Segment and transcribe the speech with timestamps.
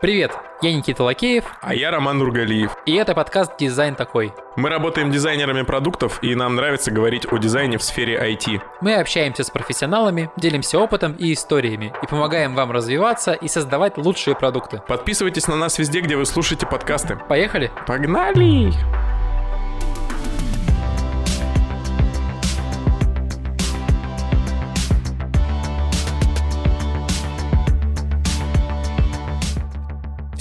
[0.00, 0.30] Привет,
[0.62, 1.44] я Никита Лакеев.
[1.60, 2.70] А я Роман Нургалиев.
[2.86, 4.32] И это подкаст «Дизайн такой».
[4.54, 8.60] Мы работаем дизайнерами продуктов, и нам нравится говорить о дизайне в сфере IT.
[8.80, 14.36] Мы общаемся с профессионалами, делимся опытом и историями, и помогаем вам развиваться и создавать лучшие
[14.36, 14.80] продукты.
[14.86, 17.18] Подписывайтесь на нас везде, где вы слушаете подкасты.
[17.28, 17.72] Поехали?
[17.84, 18.72] Погнали!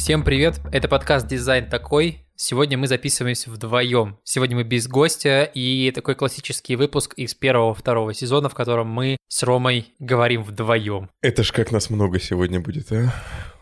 [0.07, 2.25] Всем привет, это подкаст «Дизайн такой».
[2.37, 4.17] Сегодня мы записываемся вдвоем.
[4.23, 9.43] Сегодня мы без гостя, и такой классический выпуск из первого-второго сезона, в котором мы с
[9.43, 11.09] Ромой говорим вдвоем.
[11.21, 13.13] Это ж как нас много сегодня будет, а?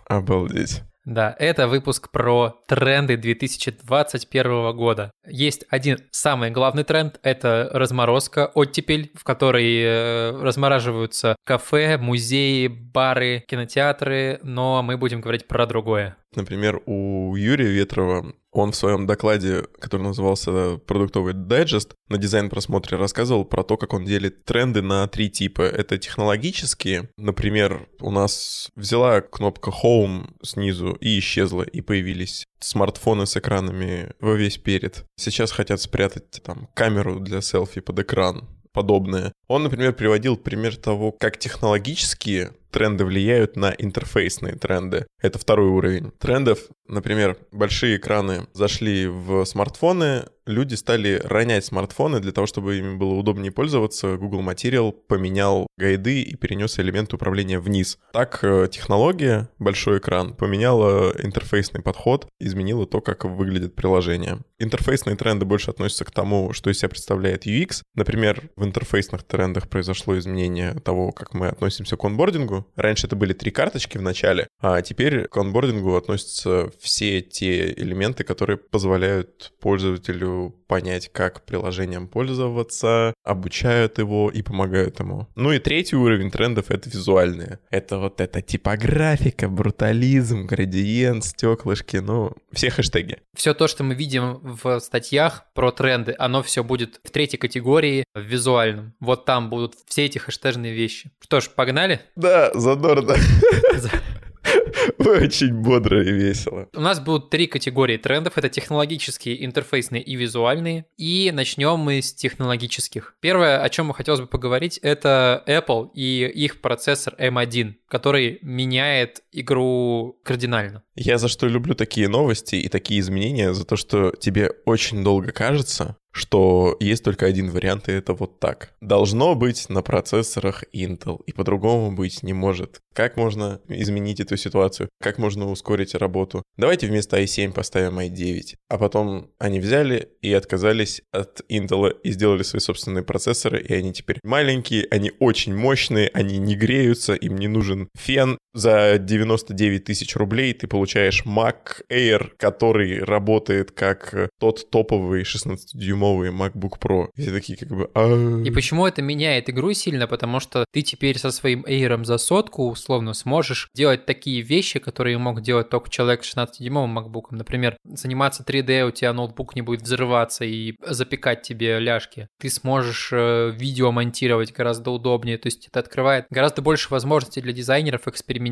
[0.08, 0.84] Обалдеть.
[1.06, 5.12] Да, это выпуск про тренды 2021 года.
[5.28, 13.44] Есть один самый главный тренд, это разморозка, оттепель, в которой э, размораживаются кафе, музеи, бары,
[13.48, 16.18] кинотеатры, но мы будем говорить про другое.
[16.36, 23.44] Например, у Юрия Ветрова он в своем докладе, который назывался «Продуктовый дайджест», на дизайн-просмотре рассказывал
[23.44, 25.64] про то, как он делит тренды на три типа.
[25.64, 27.10] Это технологические.
[27.18, 34.36] Например, у нас взяла кнопка Home снизу и исчезла, и появились смартфоны с экранами во
[34.36, 35.04] весь перед.
[35.18, 39.32] Сейчас хотят спрятать там камеру для селфи под экран подобное.
[39.48, 45.08] Он, например, приводил пример того, как технологические тренды влияют на интерфейсные тренды.
[45.22, 46.60] Это второй уровень трендов.
[46.88, 53.14] Например, большие экраны зашли в смартфоны, люди стали ронять смартфоны для того, чтобы ими было
[53.14, 54.18] удобнее пользоваться.
[54.18, 57.98] Google Material поменял гайды и перенес элементы управления вниз.
[58.14, 64.40] Так э, технология, большой экран, поменяла интерфейсный подход, изменила то, как выглядит приложение.
[64.60, 67.82] Интерфейсные тренды больше относятся к тому, что из себя представляет UX.
[67.96, 72.66] Например, в интерфейсных трендах произошло изменение того, как мы относимся к онбордингу.
[72.76, 78.24] Раньше это были три карточки в начале, а теперь к онбордингу относятся все те элементы,
[78.24, 85.28] которые позволяют пользователю понять, как приложением пользоваться, обучают его и помогают ему.
[85.36, 87.60] Ну и третий уровень трендов— это визуальные.
[87.70, 93.20] Это вот эта типографика, брутализм, градиент, стеклышки, ну, все хэштеги.
[93.36, 98.06] Все то, что мы видим в статьях про тренды, оно все будет в третьей категории,
[98.14, 98.94] в визуальном.
[99.00, 101.12] Вот там будут все эти хэштежные вещи.
[101.20, 102.02] Что ж, погнали?
[102.16, 103.16] Да, задорно.
[105.00, 106.68] Очень бодро и весело.
[106.74, 108.38] У нас будут три категории трендов.
[108.38, 110.86] Это технологические, интерфейсные и визуальные.
[110.98, 113.16] И начнем мы с технологических.
[113.20, 120.20] Первое, о чем хотелось бы поговорить, это Apple и их процессор M1, который меняет игру
[120.24, 120.84] кардинально.
[120.96, 125.32] Я за что люблю такие новости и такие изменения, за то, что тебе очень долго
[125.32, 128.74] кажется, что есть только один вариант, и это вот так.
[128.80, 132.80] Должно быть на процессорах Intel, и по-другому быть не может.
[132.94, 134.88] Как можно изменить эту ситуацию?
[135.02, 136.42] Как можно ускорить работу?
[136.56, 138.56] Давайте вместо i7 поставим i9.
[138.70, 143.92] А потом они взяли и отказались от Intel и сделали свои собственные процессоры, и они
[143.92, 148.38] теперь маленькие, они очень мощные, они не греются, им не нужен фен.
[148.56, 156.80] За 99 тысяч рублей ты получаешь Mac Air, который работает как тот топовый 16-дюймовый MacBook
[156.80, 157.10] Pro.
[157.18, 158.48] И такие как бы...
[158.48, 160.08] И почему это меняет игру сильно?
[160.08, 165.18] Потому что ты теперь со своим Air за сотку условно сможешь делать такие вещи, которые
[165.18, 167.26] мог делать только человек с 16-дюймовым MacBook.
[167.32, 172.30] Например, заниматься 3D, у тебя ноутбук не будет взрываться и запекать тебе ляжки.
[172.40, 175.38] Ты сможешь э, видео монтировать гораздо удобнее.
[175.38, 178.45] То есть это открывает гораздо больше возможностей для дизайнеров экспериментировать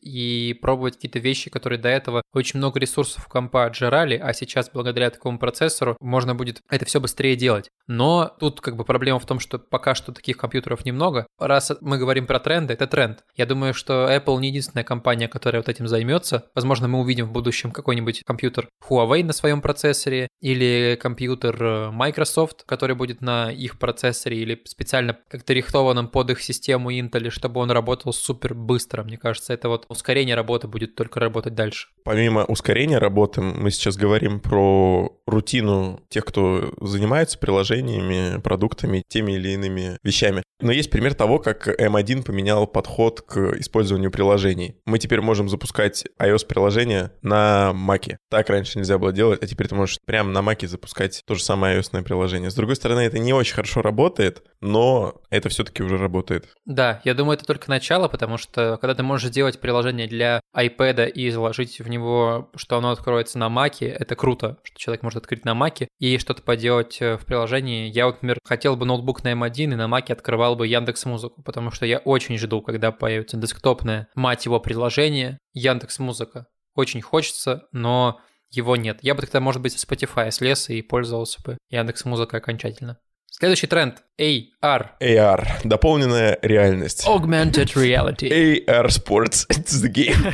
[0.00, 4.70] и пробовать какие-то вещи, которые до этого очень много ресурсов у компа отжирали, а сейчас
[4.72, 7.70] благодаря такому процессору можно будет это все быстрее делать.
[7.86, 11.26] Но тут как бы проблема в том, что пока что таких компьютеров немного.
[11.38, 13.24] Раз мы говорим про тренды, это тренд.
[13.36, 16.48] Я думаю, что Apple не единственная компания, которая вот этим займется.
[16.54, 22.64] Возможно, мы увидим в будущем какой-нибудь компьютер Huawei на своем процессоре или компьютер э, Microsoft,
[22.64, 27.70] который будет на их процессоре или специально как-то рихтованном под их систему Intel, чтобы он
[27.70, 29.02] работал супер быстро.
[29.02, 31.88] Мне кажется, это вот ускорение работы будет только работать дальше.
[32.04, 39.50] Помимо ускорения работы, мы сейчас говорим про рутину тех, кто занимается приложениями, продуктами, теми или
[39.50, 40.42] иными вещами.
[40.60, 44.76] Но есть пример того, как M1 поменял подход к использованию приложений.
[44.86, 48.16] Мы теперь можем запускать iOS-приложение на Mac.
[48.30, 51.42] Так раньше нельзя было делать, а теперь ты можешь прямо на Mac запускать то же
[51.42, 52.50] самое iOS приложение.
[52.50, 56.48] С другой стороны, это не очень хорошо работает, но это все-таки уже работает.
[56.64, 61.10] Да, я думаю, это только начало, потому что когда ты можешь сделать приложение для iPad
[61.10, 65.44] и заложить в него, что оно откроется на Mac, это круто, что человек может открыть
[65.44, 67.90] на Mac и что-то поделать э, в приложении.
[67.90, 71.42] Я вот, например, хотел бы ноутбук на M1 и на Mac открывал бы Яндекс Музыку,
[71.42, 76.46] потому что я очень жду, когда появится десктопное, мать его, приложение Яндекс Музыка.
[76.74, 78.20] очень хочется, но
[78.50, 78.98] его нет.
[79.02, 82.98] Я бы тогда, может быть, Spotify слез и пользовался бы Яндекс Музыкой окончательно.
[83.38, 84.92] Следующий тренд– AR.
[84.98, 85.46] AR.
[85.62, 87.06] Дополненная реальность.
[87.06, 88.64] Augmented Reality.
[88.66, 89.44] AR Sports.
[89.50, 90.32] It's the game.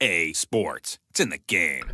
[0.00, 1.00] EA Sports.
[1.12, 1.84] It's in the game.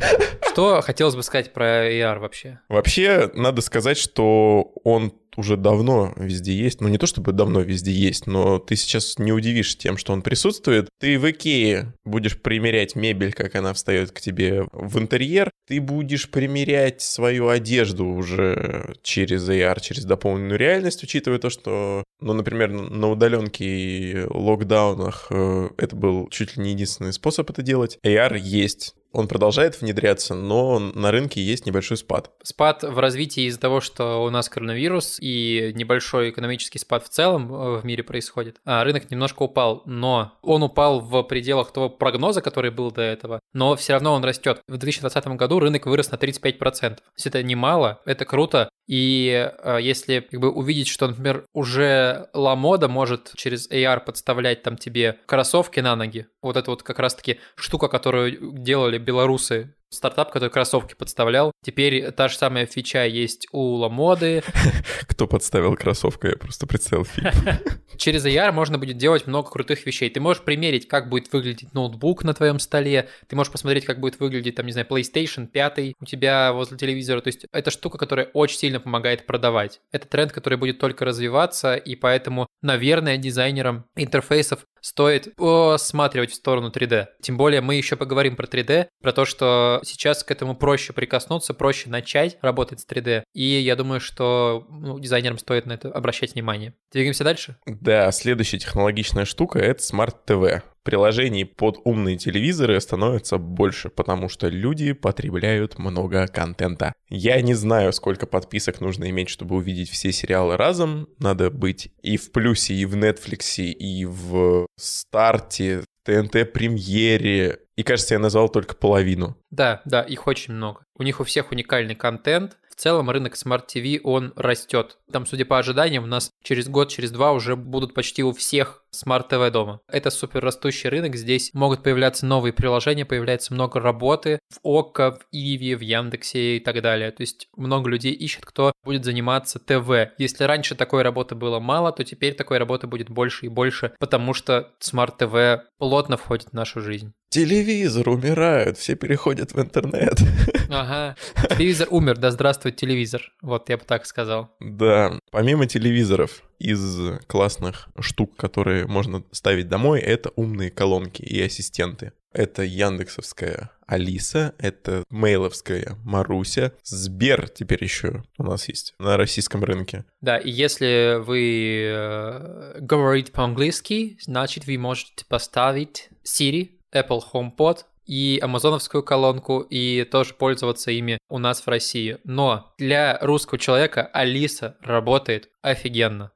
[0.52, 2.60] Что хотелось бы сказать про AR вообще?
[2.68, 6.80] Вообще, надо сказать, что он уже давно везде есть.
[6.80, 10.22] Ну, не то чтобы давно везде есть, но ты сейчас не удивишь тем, что он
[10.22, 10.88] присутствует.
[11.00, 15.50] Ты в Икее будешь примерять мебель, как она встает к тебе в интерьер.
[15.66, 22.32] Ты будешь примерять свою одежду уже через AR, через дополненную реальность, учитывая то, что, ну,
[22.32, 27.98] например, на удаленке и локдаунах э, это был чуть ли не единственный способ это делать.
[28.04, 32.30] AR есть он продолжает внедряться, но на рынке есть небольшой спад.
[32.42, 37.52] Спад в развитии из-за того, что у нас коронавирус и небольшой экономический спад в целом
[37.54, 38.56] э, в мире происходит.
[38.64, 43.40] А рынок немножко упал, но он упал в пределах того прогноза, который был до этого,
[43.52, 44.60] но все равно он растет.
[44.66, 46.58] В 2020 году рынок вырос на 35%.
[46.96, 52.28] То есть это немало, это круто, и э, если как бы увидеть, что, например, уже
[52.34, 57.40] Ламода может через AR подставлять там тебе кроссовки на ноги, вот это вот как раз-таки
[57.56, 61.52] штука, которую делали белорусы стартап, который кроссовки подставлял.
[61.62, 64.42] Теперь та же самая фича есть у Ламоды.
[65.08, 67.30] Кто подставил кроссовку, я просто представил фильм.
[67.96, 70.10] Через AR можно будет делать много крутых вещей.
[70.10, 74.18] Ты можешь примерить, как будет выглядеть ноутбук на твоем столе, ты можешь посмотреть, как будет
[74.18, 77.20] выглядеть, там, не знаю, PlayStation 5 у тебя возле телевизора.
[77.20, 79.80] То есть это штука, которая очень сильно помогает продавать.
[79.92, 86.70] Это тренд, который будет только развиваться, и поэтому, наверное, дизайнерам интерфейсов стоит посматривать в сторону
[86.70, 87.06] 3D.
[87.22, 91.54] Тем более мы еще поговорим про 3D, про то, что сейчас к этому проще прикоснуться,
[91.54, 93.22] проще начать работать с 3D.
[93.32, 96.74] И я думаю, что ну, дизайнерам стоит на это обращать внимание.
[96.92, 97.56] Двигаемся дальше?
[97.66, 100.62] Да, следующая технологичная штука— это Smart TV.
[100.84, 106.92] Приложений под умные телевизоры становится больше, потому что люди потребляют много контента.
[107.08, 111.08] Я не знаю, сколько подписок нужно иметь, чтобы увидеть все сериалы разом.
[111.18, 117.60] Надо быть и в плюсе, и в Netflix, и в старте, ТНТ премьере.
[117.76, 119.36] И кажется, я назвал только половину.
[119.50, 120.84] Да, да, их очень много.
[120.96, 124.98] У них у всех уникальный контент, в целом рынок Smart TV, он растет.
[125.10, 128.83] Там, судя по ожиданиям, у нас через год, через два уже будут почти у всех
[128.94, 129.80] Smart TV дома.
[129.88, 135.26] Это супер растущий рынок, здесь могут появляться новые приложения, появляется много работы в ОККО, в
[135.32, 137.10] Иви, в Яндексе и так далее.
[137.10, 140.12] То есть много людей ищет, кто будет заниматься ТВ.
[140.18, 144.34] Если раньше такой работы было мало, то теперь такой работы будет больше и больше, потому
[144.34, 147.12] что Smart TV плотно входит в нашу жизнь.
[147.34, 150.18] Телевизор умирают, все переходят в интернет.
[150.70, 151.14] Ага.
[151.50, 153.22] Телевизор умер, да здравствует телевизор.
[153.42, 154.50] Вот я бы так сказал.
[154.60, 162.12] Да, помимо телевизоров, из классных штук, которые можно ставить домой, это умные колонки и ассистенты.
[162.32, 170.04] Это Яндексовская Алиса, это мейловская Маруся, Сбер теперь еще у нас есть на российском рынке.
[170.20, 178.38] Да, и если вы э, говорите по-английски, значит вы можете поставить Siri, Apple HomePod, и
[178.42, 182.18] амазоновскую колонку, и тоже пользоваться ими у нас в России.
[182.24, 186.32] Но для русского человека Алиса работает офигенно.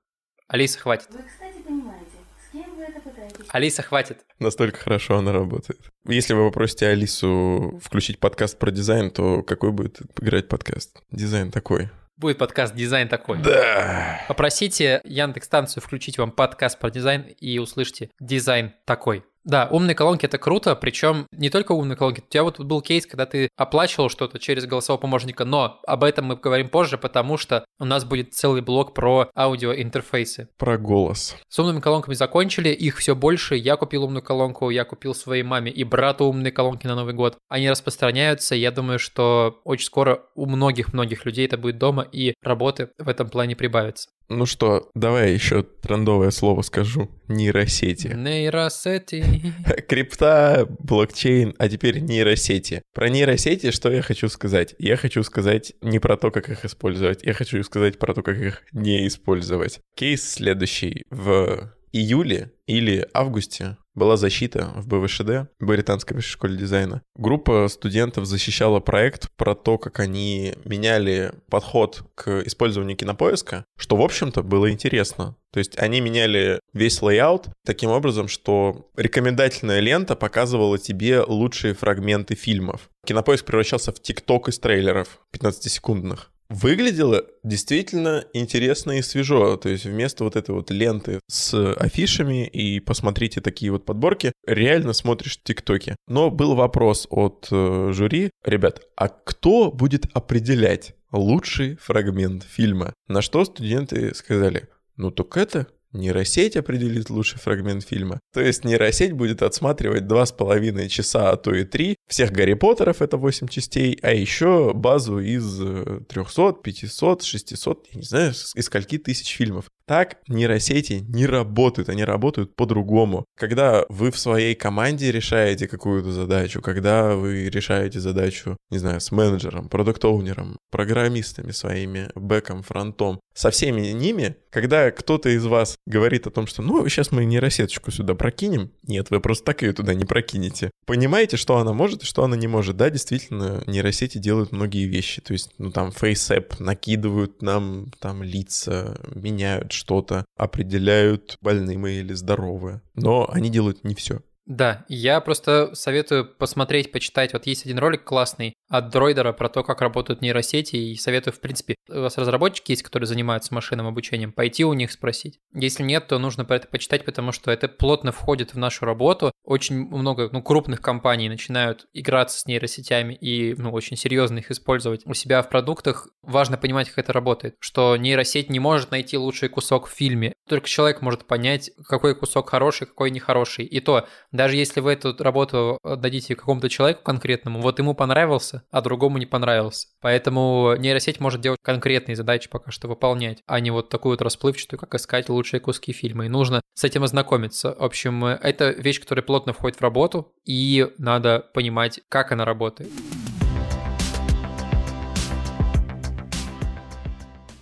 [0.48, 1.08] Алиса, хватит.
[1.10, 2.06] Вы, кстати, понимаете,
[2.48, 3.46] с кем вы это пытаетесь?
[3.50, 4.24] Алиса, хватит.
[4.38, 5.78] Настолько хорошо она работает.
[6.06, 11.02] Если вы попросите Алису включить подкаст про дизайн, то какой будет играть подкаст?
[11.10, 11.90] Дизайн такой.
[12.16, 13.38] Будет подкаст «Дизайн такой».
[13.38, 14.24] Да.
[14.26, 19.24] Попросите Яндекс-станцию включить вам подкаст про дизайн и услышите «Дизайн такой».
[19.48, 22.20] Да, умные колонки это круто, причем не только умные колонки.
[22.20, 26.26] У тебя вот был кейс, когда ты оплачивал что-то через голосового помощника, но об этом
[26.26, 30.50] мы поговорим позже, потому что у нас будет целый блок про аудиоинтерфейсы.
[30.58, 31.34] Про голос.
[31.48, 33.56] С умными колонками закончили, их все больше.
[33.56, 37.38] Я купил умную колонку, я купил своей маме и брату умные колонки на Новый год.
[37.48, 42.90] Они распространяются, я думаю, что очень скоро у многих-многих людей это будет дома, и работы
[42.98, 44.10] в этом плане прибавится.
[44.28, 47.10] Ну что, давай еще трендовое слово скажу.
[47.28, 48.08] Нейросети.
[48.08, 49.54] Нейросети.
[49.88, 52.82] Крипта, блокчейн, а теперь нейросети.
[52.92, 54.74] Про нейросети что я хочу сказать?
[54.78, 58.38] Я хочу сказать не про то, как их использовать, я хочу сказать про то, как
[58.38, 59.80] их не использовать.
[59.96, 61.04] Кейс следующий.
[61.10, 67.02] В июле или августе была защита в БВШД, Британской высшей школе дизайна.
[67.16, 74.02] Группа студентов защищала проект про то, как они меняли подход к использованию кинопоиска, что, в
[74.02, 75.36] общем-то, было интересно.
[75.52, 82.34] То есть они меняли весь layout таким образом, что рекомендательная лента показывала тебе лучшие фрагменты
[82.34, 82.90] фильмов.
[83.06, 86.30] Кинопоиск превращался в ТикТок из трейлеров 15-секундных.
[86.48, 89.56] Выглядело действительно интересно и свежо.
[89.56, 94.94] То есть вместо вот этой вот ленты с афишами и посмотрите такие вот подборки, реально
[94.94, 95.96] смотришь ТикТоки.
[96.06, 98.30] Но был вопрос от э, жюри.
[98.44, 102.94] Ребят, а кто будет определять лучший фрагмент фильма?
[103.08, 108.20] На что студенты сказали, ну так это нейросеть определит лучший фрагмент фильма.
[108.32, 112.54] То есть нейросеть будет отсматривать два с половиной часа, а то и три всех Гарри
[112.54, 115.60] Поттеров, это 8 частей, а еще базу из
[116.08, 119.66] 300, 500, 600, я не знаю, из скольки тысяч фильмов.
[119.86, 123.24] Так нейросети не работают, они работают по-другому.
[123.36, 129.10] Когда вы в своей команде решаете какую-то задачу, когда вы решаете задачу, не знаю, с
[129.12, 136.30] менеджером, продукт-оунером, программистами своими, бэком, фронтом, со всеми ними, когда кто-то из вас говорит о
[136.30, 140.04] том, что ну, сейчас мы нейросеточку сюда прокинем, нет, вы просто так ее туда не
[140.04, 140.70] прокинете.
[140.86, 142.76] Понимаете, что она может и что она не может.
[142.76, 145.20] Да, действительно, нейросети делают многие вещи.
[145.20, 152.12] То есть, ну, там, FaceApp накидывают нам там лица, меняют что-то, определяют, больны мы или
[152.12, 152.82] здоровы.
[152.94, 154.20] Но они делают не все.
[154.48, 157.34] Да, я просто советую посмотреть, почитать.
[157.34, 161.40] Вот есть один ролик классный от Дроидера про то, как работают нейросети, и советую, в
[161.40, 165.38] принципе, у вас разработчики есть, которые занимаются машинным обучением, пойти у них спросить.
[165.52, 169.32] Если нет, то нужно про это почитать, потому что это плотно входит в нашу работу.
[169.48, 175.06] Очень много ну, крупных компаний начинают играться с нейросетями и ну, очень серьезно их использовать
[175.06, 176.08] у себя в продуктах.
[176.22, 180.34] Важно понимать, как это работает, что нейросеть не может найти лучший кусок в фильме.
[180.46, 183.64] Только человек может понять, какой кусок хороший, какой нехороший.
[183.64, 188.82] И то, даже если вы эту работу дадите какому-то человеку конкретному, вот ему понравился, а
[188.82, 189.88] другому не понравился.
[190.02, 194.78] Поэтому нейросеть может делать конкретные задачи пока что выполнять, а не вот такую вот расплывчатую,
[194.78, 196.26] как искать лучшие куски фильма.
[196.26, 197.74] И нужно с этим ознакомиться.
[197.78, 202.90] В общем, это вещь, которая плотно входит в работу, и надо понимать, как она работает.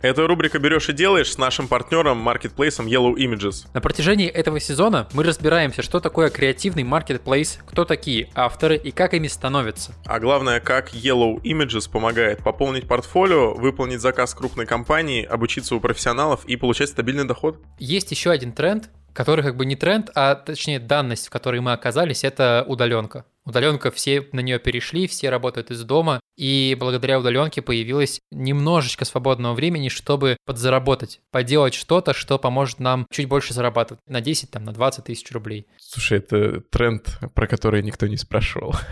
[0.00, 3.66] Это рубрика «Берешь и делаешь» с нашим партнером, маркетплейсом Yellow Images.
[3.74, 9.12] На протяжении этого сезона мы разбираемся, что такое креативный маркетплейс, кто такие авторы и как
[9.12, 9.92] ими становятся.
[10.06, 16.46] А главное, как Yellow Images помогает пополнить портфолио, выполнить заказ крупной компании, обучиться у профессионалов
[16.46, 17.58] и получать стабильный доход.
[17.78, 21.72] Есть еще один тренд, который как бы не тренд, а точнее данность, в которой мы
[21.72, 23.24] оказались, это удаленка.
[23.46, 29.54] Удаленка, все на нее перешли, все работают из дома, и благодаря удаленке появилось немножечко свободного
[29.54, 34.72] времени, чтобы подзаработать, поделать что-то, что поможет нам чуть больше зарабатывать на 10, там, на
[34.72, 35.66] 20 тысяч рублей.
[35.78, 38.74] Слушай, это тренд, про который никто не спрашивал.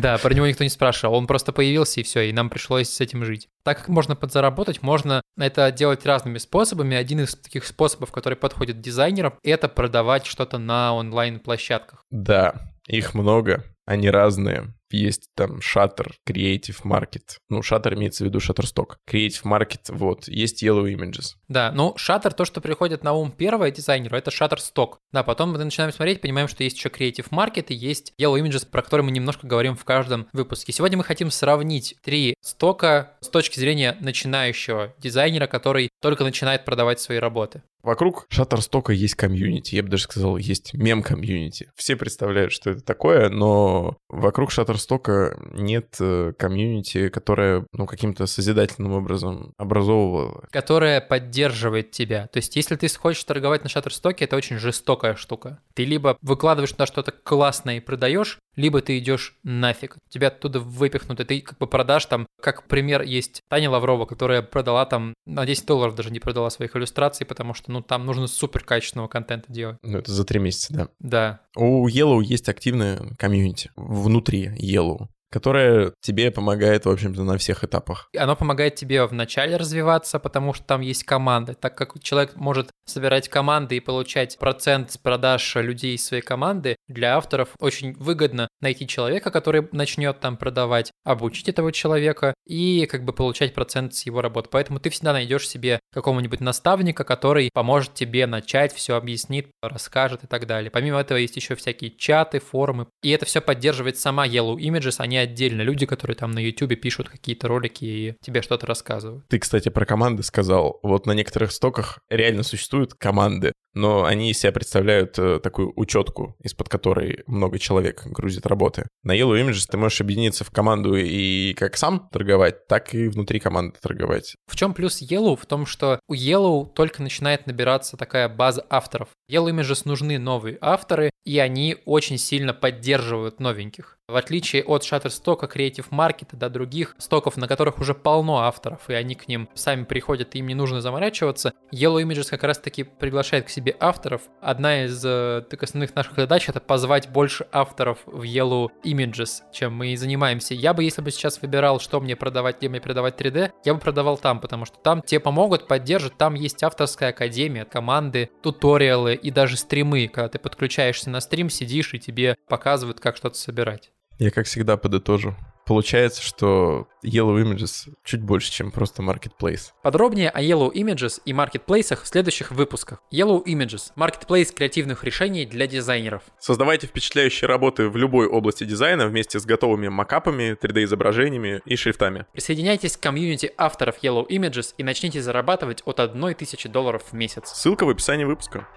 [0.00, 3.00] Да, про него никто не спрашивал, он просто появился и все, и нам пришлось с
[3.00, 3.48] этим жить.
[3.64, 6.96] Так как можно подзаработать, можно это делать разными способами.
[6.96, 12.02] Один из таких способов, который подходит дизайнерам, это продавать что-то на онлайн-площадках.
[12.10, 14.74] Да, их много, они разные.
[14.90, 17.38] Есть там Shutter, Creative Market.
[17.48, 18.96] Ну, Shutter имеется в виду Shutterstock.
[19.08, 20.28] Creative Market, вот.
[20.28, 21.34] Есть Yellow Images.
[21.48, 24.96] Да, ну, Shutter, то, что приходит на ум первое дизайнеру, это Shutterstock.
[25.12, 28.66] Да, потом мы начинаем смотреть, понимаем, что есть еще Creative Market и есть Yellow Images,
[28.68, 30.72] про который мы немножко говорим в каждом выпуске.
[30.72, 37.00] Сегодня мы хотим сравнить три стока с точки зрения начинающего дизайнера, который только начинает продавать
[37.00, 37.62] свои работы.
[37.82, 41.70] Вокруг Shutterstock есть комьюнити, я бы даже сказал, есть мем-комьюнити.
[41.76, 48.92] Все представляют, что это такое, но вокруг Shutterstock нет э, комьюнити, которое, ну, каким-то созидательным
[48.92, 50.44] образом образовывало.
[50.50, 52.28] Которая поддерживает тебя.
[52.28, 55.60] То есть, если ты хочешь торговать на Shutterstock, это очень жестокая штука.
[55.74, 59.96] Ты либо выкладываешь туда что-то классное и продаешь, либо ты идешь нафиг.
[60.08, 64.42] Тебя оттуда выпихнут, и ты как бы продашь там, как пример есть Таня Лаврова, которая
[64.42, 68.26] продала там на 10 долларов даже не продала своих иллюстраций, потому что, ну, там нужно
[68.26, 69.76] супер качественного контента делать.
[69.82, 70.88] Ну, это за три месяца, да.
[70.98, 71.40] Да.
[71.54, 75.08] У Yellow есть активная комьюнити внутри Елу.
[75.30, 78.08] Которое тебе помогает, в общем-то, на всех этапах.
[78.16, 81.54] Оно помогает тебе вначале развиваться, потому что там есть команды.
[81.54, 86.76] Так как человек может собирать команды и получать процент с продаж людей из своей команды,
[86.88, 93.04] для авторов очень выгодно найти человека, который начнет там продавать, обучить этого человека и как
[93.04, 94.48] бы получать процент с его работы.
[94.52, 100.26] Поэтому ты всегда найдешь себе какого-нибудь наставника, который поможет тебе начать, все объяснит, расскажет и
[100.26, 100.70] так далее.
[100.70, 102.86] Помимо этого есть еще всякие чаты, форумы.
[103.02, 107.08] И это все поддерживает сама Yellow Images, они отдельно люди, которые там на YouTube пишут
[107.08, 109.26] какие-то ролики и тебе что-то рассказывают.
[109.28, 110.78] Ты, кстати, про команды сказал.
[110.82, 113.52] Вот на некоторых стоках реально существуют команды.
[113.76, 118.88] Но они из себя представляют э, такую учетку, из-под которой много человек грузит работы.
[119.04, 123.38] На Yellow Images ты можешь объединиться в команду и как сам торговать, так и внутри
[123.38, 124.34] команды торговать.
[124.46, 125.36] В чем плюс Yellow?
[125.36, 129.10] В том, что у Yellow только начинает набираться такая база авторов.
[129.30, 133.98] Yellow Images нужны новые авторы, и они очень сильно поддерживают новеньких.
[134.08, 138.94] В отличие от Shutterstock, Creative Market, да, других стоков, на которых уже полно авторов, и
[138.94, 143.46] они к ним сами приходят, и им не нужно заморачиваться, Yellow Images как раз-таки приглашает
[143.46, 144.22] к себе авторов.
[144.40, 149.74] Одна из э, так, основных наших задач— это позвать больше авторов в Yellow Images, чем
[149.74, 150.54] мы и занимаемся.
[150.54, 153.80] Я бы, если бы сейчас выбирал, что мне продавать, где мне продавать 3D, я бы
[153.80, 159.30] продавал там, потому что там тебе помогут, поддержат, там есть авторская академия, команды, туториалы и
[159.30, 163.90] даже стримы, когда ты подключаешься на стрим, сидишь и тебе показывают, как что-то собирать.
[164.18, 165.34] Я, как всегда, подытожу.
[165.66, 169.72] Получается, что Yellow Images чуть больше, чем просто Marketplace.
[169.82, 173.00] Подробнее о Yellow Images и маркетплейсах в следующих выпусках.
[173.12, 176.22] Yellow Images– маркетплейс креативных решений для дизайнеров.
[176.38, 182.26] Создавайте впечатляющие работы в любой области дизайна вместе с готовыми макапами, 3D-изображениями и шрифтами.
[182.32, 187.48] Присоединяйтесь к комьюнити авторов Yellow Images и начните зарабатывать от 1000 долларов в месяц.
[187.48, 188.68] Ссылка в описании выпуска.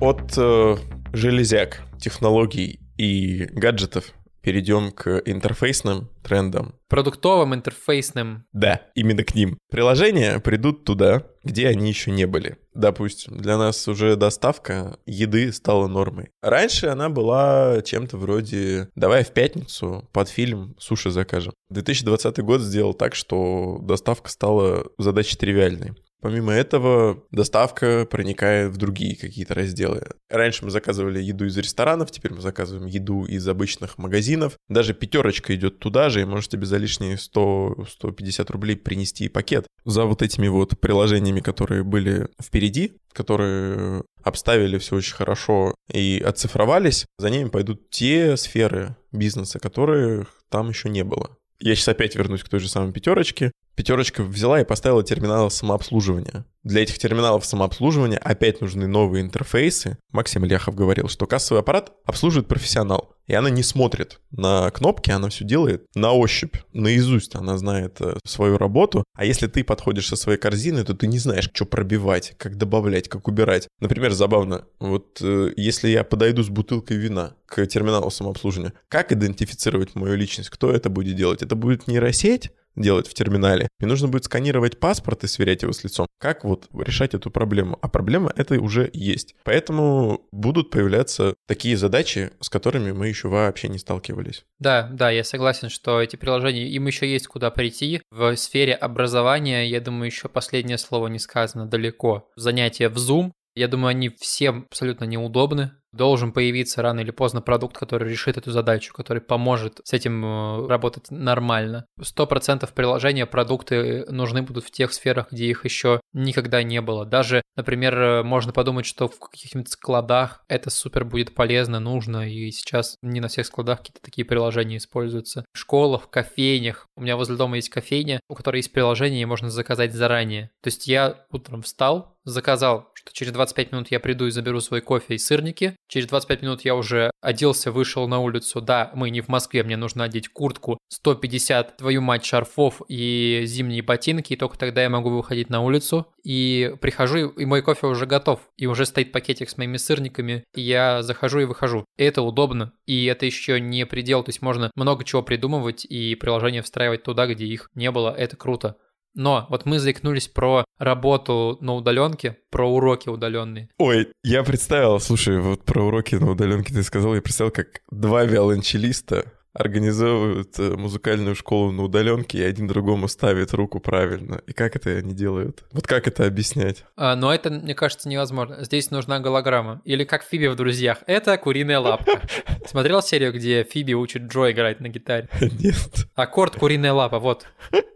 [0.00, 0.76] От э,
[1.12, 4.12] железяк, технологий и гаджетов
[4.42, 6.76] перейдем к интерфейсным трендам.
[6.88, 8.44] Продуктовым, интерфейсным.
[8.52, 9.58] Да, именно к ним.
[9.70, 12.58] Приложения придут туда, где они еще не были.
[12.74, 16.30] Допустим, для нас уже доставка еды стала нормой.
[16.42, 21.52] Раньше она была чем-то вроде «давай в пятницу под фильм суши закажем».
[21.70, 25.94] 2020 год сделал так, что доставка стала задачей тривиальной.
[26.20, 30.02] Помимо этого, доставка проникает в другие какие-то разделы.
[30.28, 34.56] Раньше мы заказывали еду из ресторанов, теперь мы заказываем еду из обычных магазинов.
[34.68, 39.66] Даже пятерочка идет туда же, и можете без за лишние 100-150 рублей принести пакет.
[39.84, 47.06] За вот этими вот приложениями, которые были впереди, которые обставили все очень хорошо и оцифровались,
[47.18, 51.36] за ними пойдут те сферы бизнеса, которых там еще не было.
[51.60, 53.50] Я сейчас опять вернусь к той же самой пятерочке.
[53.74, 56.44] Пятерочка взяла и поставила терминалы самообслуживания.
[56.62, 59.98] Для этих терминалов самообслуживания опять нужны новые интерфейсы.
[60.12, 63.17] Максим Ляхов говорил, что кассовый аппарат обслуживает профессионал.
[63.28, 67.34] И она не смотрит на кнопки, она все делает на ощупь, наизусть.
[67.34, 69.04] Она знает э, свою работу.
[69.14, 73.08] А если ты подходишь со своей корзиной, то ты не знаешь, что пробивать, как добавлять,
[73.08, 73.68] как убирать.
[73.80, 79.94] Например, забавно, вот э, если я подойду с бутылкой вина к терминалу самообслуживания, как идентифицировать
[79.94, 80.48] мою личность?
[80.48, 81.42] Кто это будет делать?
[81.42, 82.50] Это будет нейросеть?
[82.76, 83.68] Делать в терминале.
[83.78, 86.06] Мне нужно будет сканировать паспорт и сверять его с лицом.
[86.18, 87.78] Как вот решать эту проблему?
[87.82, 89.34] А проблема это уже есть.
[89.44, 94.44] Поэтому будут появляться такие задачи, с которыми мы еще вообще не сталкивались.
[94.58, 98.02] Да, да, я согласен, что эти приложения, им еще есть куда прийти.
[98.10, 102.30] В сфере образования, я думаю, еще последнее слово не сказано далеко.
[102.36, 107.76] Занятия в Zoom, я думаю, они всем абсолютно неудобны должен появиться рано или поздно продукт,
[107.76, 111.84] который решит эту задачу, который поможет с этим э, работать нормально.
[112.00, 117.04] Сто процентов приложения, продукты нужны будут в тех сферах, где их еще никогда не было.
[117.04, 122.50] Даже, например, э, можно подумать, что в каких-нибудь складах это супер будет полезно, нужно, и
[122.50, 125.44] сейчас не на всех складах какие-то такие приложения используются.
[125.52, 126.86] В школах, кофейнях.
[126.96, 130.50] У меня возле дома есть кофейня, у которой есть приложение, и можно заказать заранее.
[130.62, 134.80] То есть я утром встал, заказал, что через 25 минут я приду и заберу свой
[134.80, 138.60] кофе и сырники, Через 25 минут я уже оделся, вышел на улицу.
[138.60, 143.82] Да, мы не в Москве, мне нужно одеть куртку, 150, твою мать, шарфов и зимние
[143.82, 146.06] ботинки, и только тогда я могу выходить на улицу.
[146.22, 150.60] И прихожу, и мой кофе уже готов, и уже стоит пакетик с моими сырниками, и
[150.60, 151.86] я захожу и выхожу.
[151.96, 156.60] Это удобно, и это еще не предел, то есть можно много чего придумывать и приложение
[156.60, 158.76] встраивать туда, где их не было, это круто.
[159.18, 163.68] Но вот мы заикнулись про работу на удаленке, про уроки удаленные.
[163.76, 168.24] Ой, я представил, слушай, вот про уроки на удаленке ты сказал, я представил, как два
[168.24, 174.40] виолончелиста организовывают э, музыкальную школу на удаленке, и один другому ставит руку правильно.
[174.46, 175.64] И как это они делают?
[175.72, 176.84] Вот как это объяснять?
[176.96, 178.64] А, но это, мне кажется, невозможно.
[178.64, 179.82] Здесь нужна голограмма.
[179.84, 180.98] Или как Фиби в «Друзьях».
[181.06, 182.22] Это куриная лапка.
[182.66, 185.28] Смотрел серию, где Фиби учит Джо играть на гитаре?
[185.40, 186.06] Нет.
[186.14, 187.46] Аккорд куриная лапа, вот.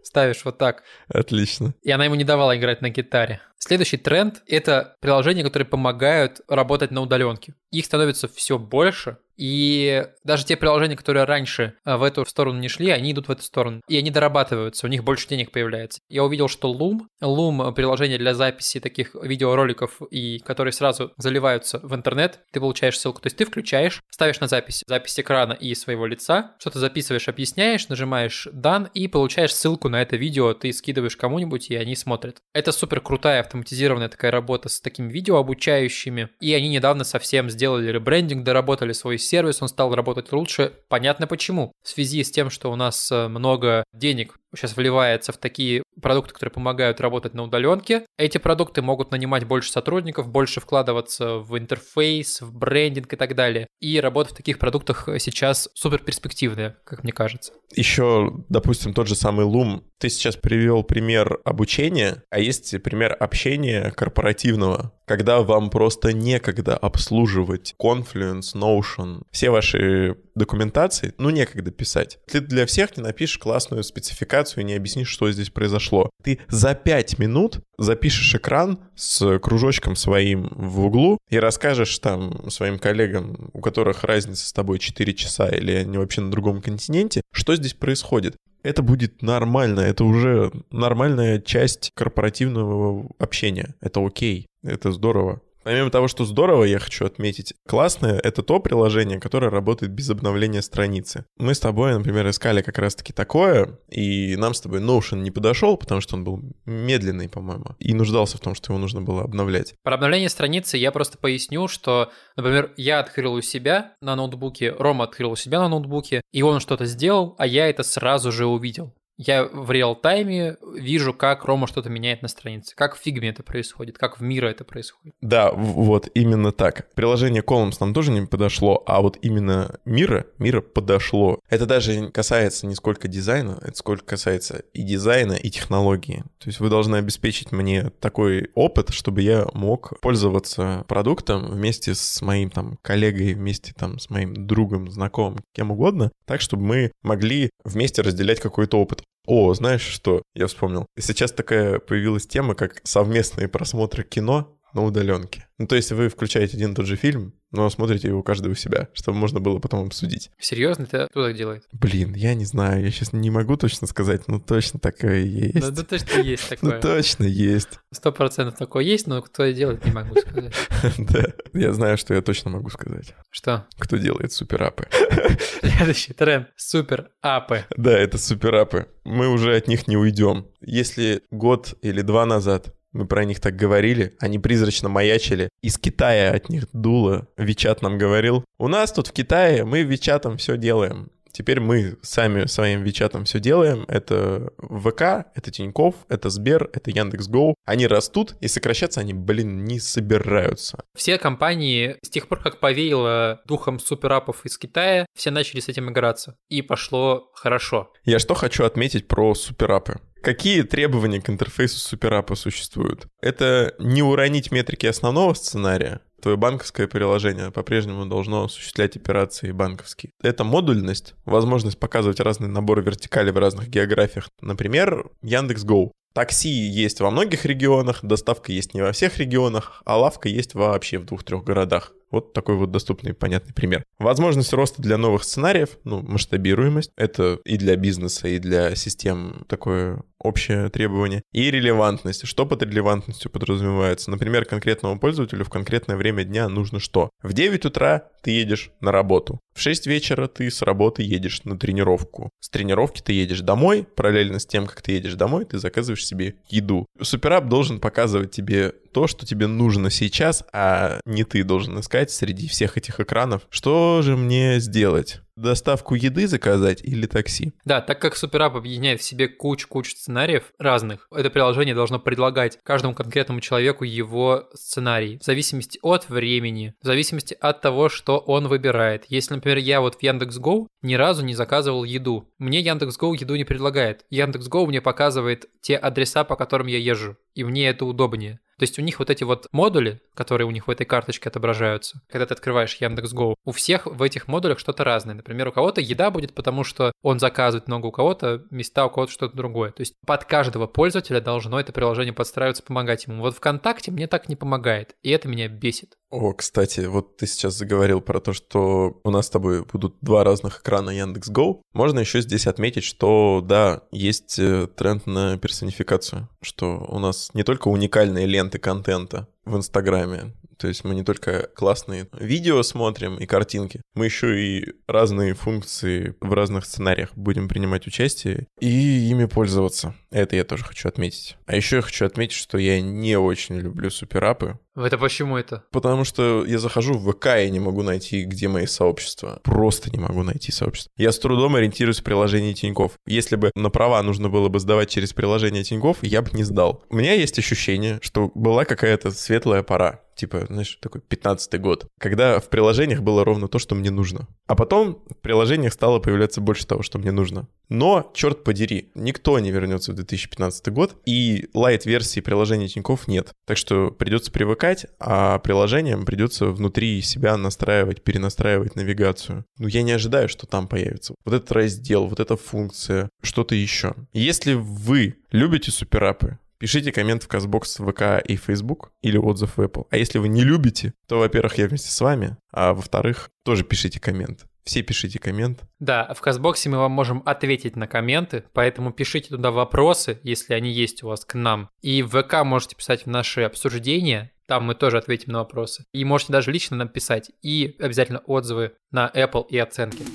[0.03, 0.83] Ставишь вот так.
[1.07, 1.73] Отлично.
[1.81, 3.41] И она ему не давала играть на гитаре.
[3.57, 7.53] Следующий тренд— это приложения, которые помогают работать на удаленке.
[7.71, 12.67] Их становится все больше, И даже те приложения, которые раньше а, в эту сторону не
[12.67, 13.81] шли, они идут в эту сторону.
[13.87, 16.01] И они дорабатываются, у них больше денег появляется.
[16.09, 21.95] Я увидел, что Loom, Loom приложение для записи таких видеороликов, и которые сразу заливаются в
[21.95, 23.21] интернет, ты получаешь ссылку.
[23.21, 27.89] То есть ты включаешь, ставишь на запись, запись экрана и своего лица, что-то записываешь, объясняешь,
[27.89, 32.41] нажимаешь дан и получаешь ссылку на это видео, ты скидываешь кому-нибудь, и они смотрят.
[32.53, 37.91] Это супер крутая автоматизированная такая работа с такими видео обучающими, и они недавно совсем сделали
[37.91, 40.73] ребрендинг, доработали свой сервис, он стал работать лучше.
[40.87, 41.71] Понятно почему.
[41.81, 46.33] В связи с тем, что у нас э, много денег сейчас вливается в такие продукты,
[46.33, 48.05] которые помогают работать на удаленке.
[48.17, 53.67] Эти продукты могут нанимать больше сотрудников, больше вкладываться в интерфейс, в брендинг и так далее.
[53.79, 57.53] И работа в таких продуктах сейчас супер перспективная, как мне кажется.
[57.75, 59.83] Еще, допустим, тот же самый Loom.
[59.99, 67.73] Ты сейчас привел пример обучения, а есть пример общения корпоративного, когда вам просто некогда обслуживать
[67.81, 72.19] Confluence, Notion, все ваши документации, ну, некогда писать.
[72.27, 76.09] Ты для всех не напишешь классную спецификацию и не объяснишь, что здесь произошло.
[76.23, 82.79] Ты за 5 минут запишешь экран с кружочком своим в углу и расскажешь там своим
[82.79, 87.55] коллегам, у которых разница с тобой 4 часа или они вообще на другом континенте, что
[87.55, 93.75] здесь происходит это будет нормально, это уже нормальная часть корпоративного общения.
[93.81, 95.41] Это окей, это здорово.
[95.63, 100.61] Помимо того, что здорово, я хочу отметить, классное— это то приложение, которое работает без обновления
[100.61, 101.25] страницы.
[101.37, 105.77] Мы с тобой, например, искали как раз-таки такое, и нам с тобой Notion не подошел,
[105.77, 109.73] потому что он был медленный, по-моему, и нуждался в том, что его нужно было обновлять.
[109.83, 115.05] Про обновление страницы я просто поясню, что, например, я открыл у себя на ноутбуке, Рома
[115.05, 118.93] открыл у себя на ноутбуке, и он что-то сделал, а я это сразу же увидел
[119.17, 123.97] я в реал-тайме вижу, как Рома что-то меняет на странице, как в фигме это происходит,
[123.97, 125.15] как в Miro это происходит.
[125.21, 126.89] Да, вот именно так.
[126.95, 131.39] Приложение Calm нам тоже не подошло, а вот именно Miro, Miro подошло.
[131.49, 136.23] Это даже касается не сколько дизайна, это сколько касается и дизайна, и технологии.
[136.39, 142.21] То есть вы должны обеспечить мне такой опыт, чтобы я мог пользоваться продуктом вместе с
[142.21, 147.49] моим там коллегой, вместе там с моим другом, знакомым, кем угодно, так, чтобы мы могли
[147.63, 149.02] вместе разделять какой-то опыт.
[149.25, 150.21] О, знаешь что?
[150.35, 150.85] Я вспомнил.
[150.99, 155.47] Сейчас такая появилась тема, как совместные просмотры кино на удаленке.
[155.57, 158.55] Ну, то есть вы включаете один и тот же фильм, но смотрите его каждый у
[158.55, 160.31] себя, чтобы можно было потом обсудить.
[160.39, 160.83] Серьезно?
[160.83, 161.63] Это кто так делает?
[161.71, 165.59] Блин, я не знаю, я сейчас не могу точно сказать, но точно такое есть.
[165.59, 166.75] Да, да точно есть такое.
[166.75, 167.79] Ну, точно есть.
[167.93, 170.53] Сто процентов такое есть, но кто делает, не могу сказать.
[170.97, 173.13] Да, я знаю, что я точно могу сказать.
[173.29, 173.67] Что?
[173.77, 174.87] Кто делает суперапы.
[175.61, 176.47] Следующий тренд.
[176.57, 177.65] Суперапы.
[177.77, 178.87] Да, это суперапы.
[179.05, 180.47] Мы уже от них не уйдем.
[180.61, 185.49] Если год или два назад мы про них так говорили, они призрачно маячили.
[185.61, 187.27] Из Китая от них дуло.
[187.37, 191.09] Вичат нам говорил, у нас тут в Китае мы Вичатом все делаем.
[191.33, 193.85] Теперь мы сами своим Вичатом все делаем.
[193.87, 197.55] Это ВК, это Тиньков, это Сбер, это Яндекс.Гоу.
[197.65, 200.85] Они растут, и сокращаться они, блин, не собираются.
[200.95, 205.89] Все компании с тех пор, как повеяло духом суперапов из Китая, все начали с этим
[205.89, 206.37] играться.
[206.49, 207.91] И пошло хорошо.
[208.05, 209.99] Я что хочу отметить про суперапы.
[210.23, 213.07] Какие требования к интерфейсу суперапа существуют?
[213.21, 220.13] Это не уронить метрики основного сценария, твое банковское приложение по-прежнему должно осуществлять операции банковские.
[220.21, 224.29] Это модульность, возможность показывать разные наборы вертикали в разных географиях.
[224.39, 225.91] Например, Яндекс.Гоу.
[226.13, 230.99] Такси есть во многих регионах, доставка есть не во всех регионах, а лавка есть вообще
[230.99, 231.91] в двух-трех городах.
[232.13, 233.83] Вот такой вот доступный понятный пример.
[233.97, 236.91] Возможность роста для новых сценариев, ну, масштабируемость.
[236.95, 241.23] Это и для бизнеса, и для систем такое общее требование.
[241.31, 242.27] И релевантность.
[242.27, 244.11] Что под релевантностью подразумевается?
[244.11, 247.09] Например, конкретному пользователю в конкретное время дня нужно что?
[247.23, 249.39] В 9 утра ты едешь на работу.
[249.55, 252.29] В 6 вечера ты с работы едешь на тренировку.
[252.39, 253.87] С тренировки ты едешь домой.
[253.95, 256.85] Параллельно с тем, как ты едешь домой, ты заказываешь себе еду.
[257.01, 262.47] Суперап должен показывать тебе то, что тебе нужно сейчас, а не ты должен искать среди
[262.47, 263.41] всех этих экранов.
[263.49, 265.21] Что же мне сделать?
[265.35, 267.53] доставку еды заказать или такси.
[267.65, 272.93] Да, так как Суперап объединяет в себе кучу-кучу сценариев разных, это приложение должно предлагать каждому
[272.93, 279.05] конкретному человеку его сценарий в зависимости от времени, в зависимости от того, что он выбирает.
[279.07, 283.43] Если, например, я вот в Яндекс.Гоу ни разу не заказывал еду, мне Яндекс.Гоу еду не
[283.43, 284.05] предлагает.
[284.09, 288.39] Яндекс.Гоу мне показывает те адреса, по которым я езжу, и мне это удобнее.
[288.57, 292.01] То есть у них вот эти вот модули, которые у них в этой карточке отображаются,
[292.09, 295.15] когда ты открываешь Яндекс.Го, у всех в этих модулях что-то разное.
[295.15, 299.11] Например, у кого-то еда будет, потому что он заказывает много, у кого-то места, у кого-то
[299.11, 299.71] что-то другое.
[299.71, 303.21] То есть под каждого пользователя должно это приложение подстраиваться, помогать ему.
[303.21, 307.57] Вот ВКонтакте мне так не помогает, и это меня бесит О, кстати, вот ты сейчас
[307.57, 311.63] заговорил про то, что у нас с тобой будут два разных экрана Яндекс.Го.
[311.73, 317.41] Можно еще здесь отметить, что да, есть э, тренд на персонификацию, что у нас не
[317.41, 323.25] только уникальные ленты контента в Инстаграме, то есть мы не только классные видео смотрим и
[323.25, 329.95] картинки, мы еще и разные функции в разных сценариях будем принимать участие и ими пользоваться.
[330.09, 331.37] Это я тоже хочу отметить.
[331.47, 335.63] А еще я хочу отметить, что я не очень люблю суперапы, Это почему это?
[335.71, 339.39] Потому что я захожу в ВК и не могу найти, где мои сообщества.
[339.43, 340.91] Просто не могу найти сообщества.
[340.97, 342.93] Я с трудом ориентируюсь в приложении Тиньков.
[343.05, 346.83] Если бы на права нужно было бы сдавать через приложение Тиньков, я бы не сдал.
[346.89, 350.01] У меня есть ощущение, что была какая-то светлая пора.
[350.15, 354.27] Типа, знаешь, такой 15-й год, когда в приложениях было ровно то, что мне нужно.
[354.45, 357.47] А потом в приложениях стало появляться больше того, что мне нужно.
[357.67, 363.31] Но, черт подери, никто не вернется в 2015 год, и лайт-версии приложения Тиньков нет.
[363.47, 369.45] Так что придется привыкать, а приложениям придется внутри себя настраивать, перенастраивать навигацию.
[369.57, 371.15] Ну, я не ожидаю, что там появится.
[371.25, 373.95] Вот этот раздел, вот эта функция, что-то еще.
[374.13, 379.85] Если вы любите суперапы, Пишите коммент в Казбокс, ВК и Facebook или отзыв в Apple.
[379.89, 383.99] А если вы не любите, то, во-первых, я вместе с вами, а во-вторых, тоже пишите
[383.99, 384.45] коммент.
[384.63, 385.63] Все пишите коммент.
[385.79, 390.71] Да, в Казбоксе мы вам можем ответить на комменты, поэтому пишите туда вопросы, если они
[390.71, 391.69] есть у вас к нам.
[391.81, 395.83] И в ВК можете писать в наши обсуждения, там мы тоже ответим на вопросы.
[395.91, 397.29] И можете даже лично нам писать.
[397.41, 400.05] И обязательно отзывы на Apple и оценки.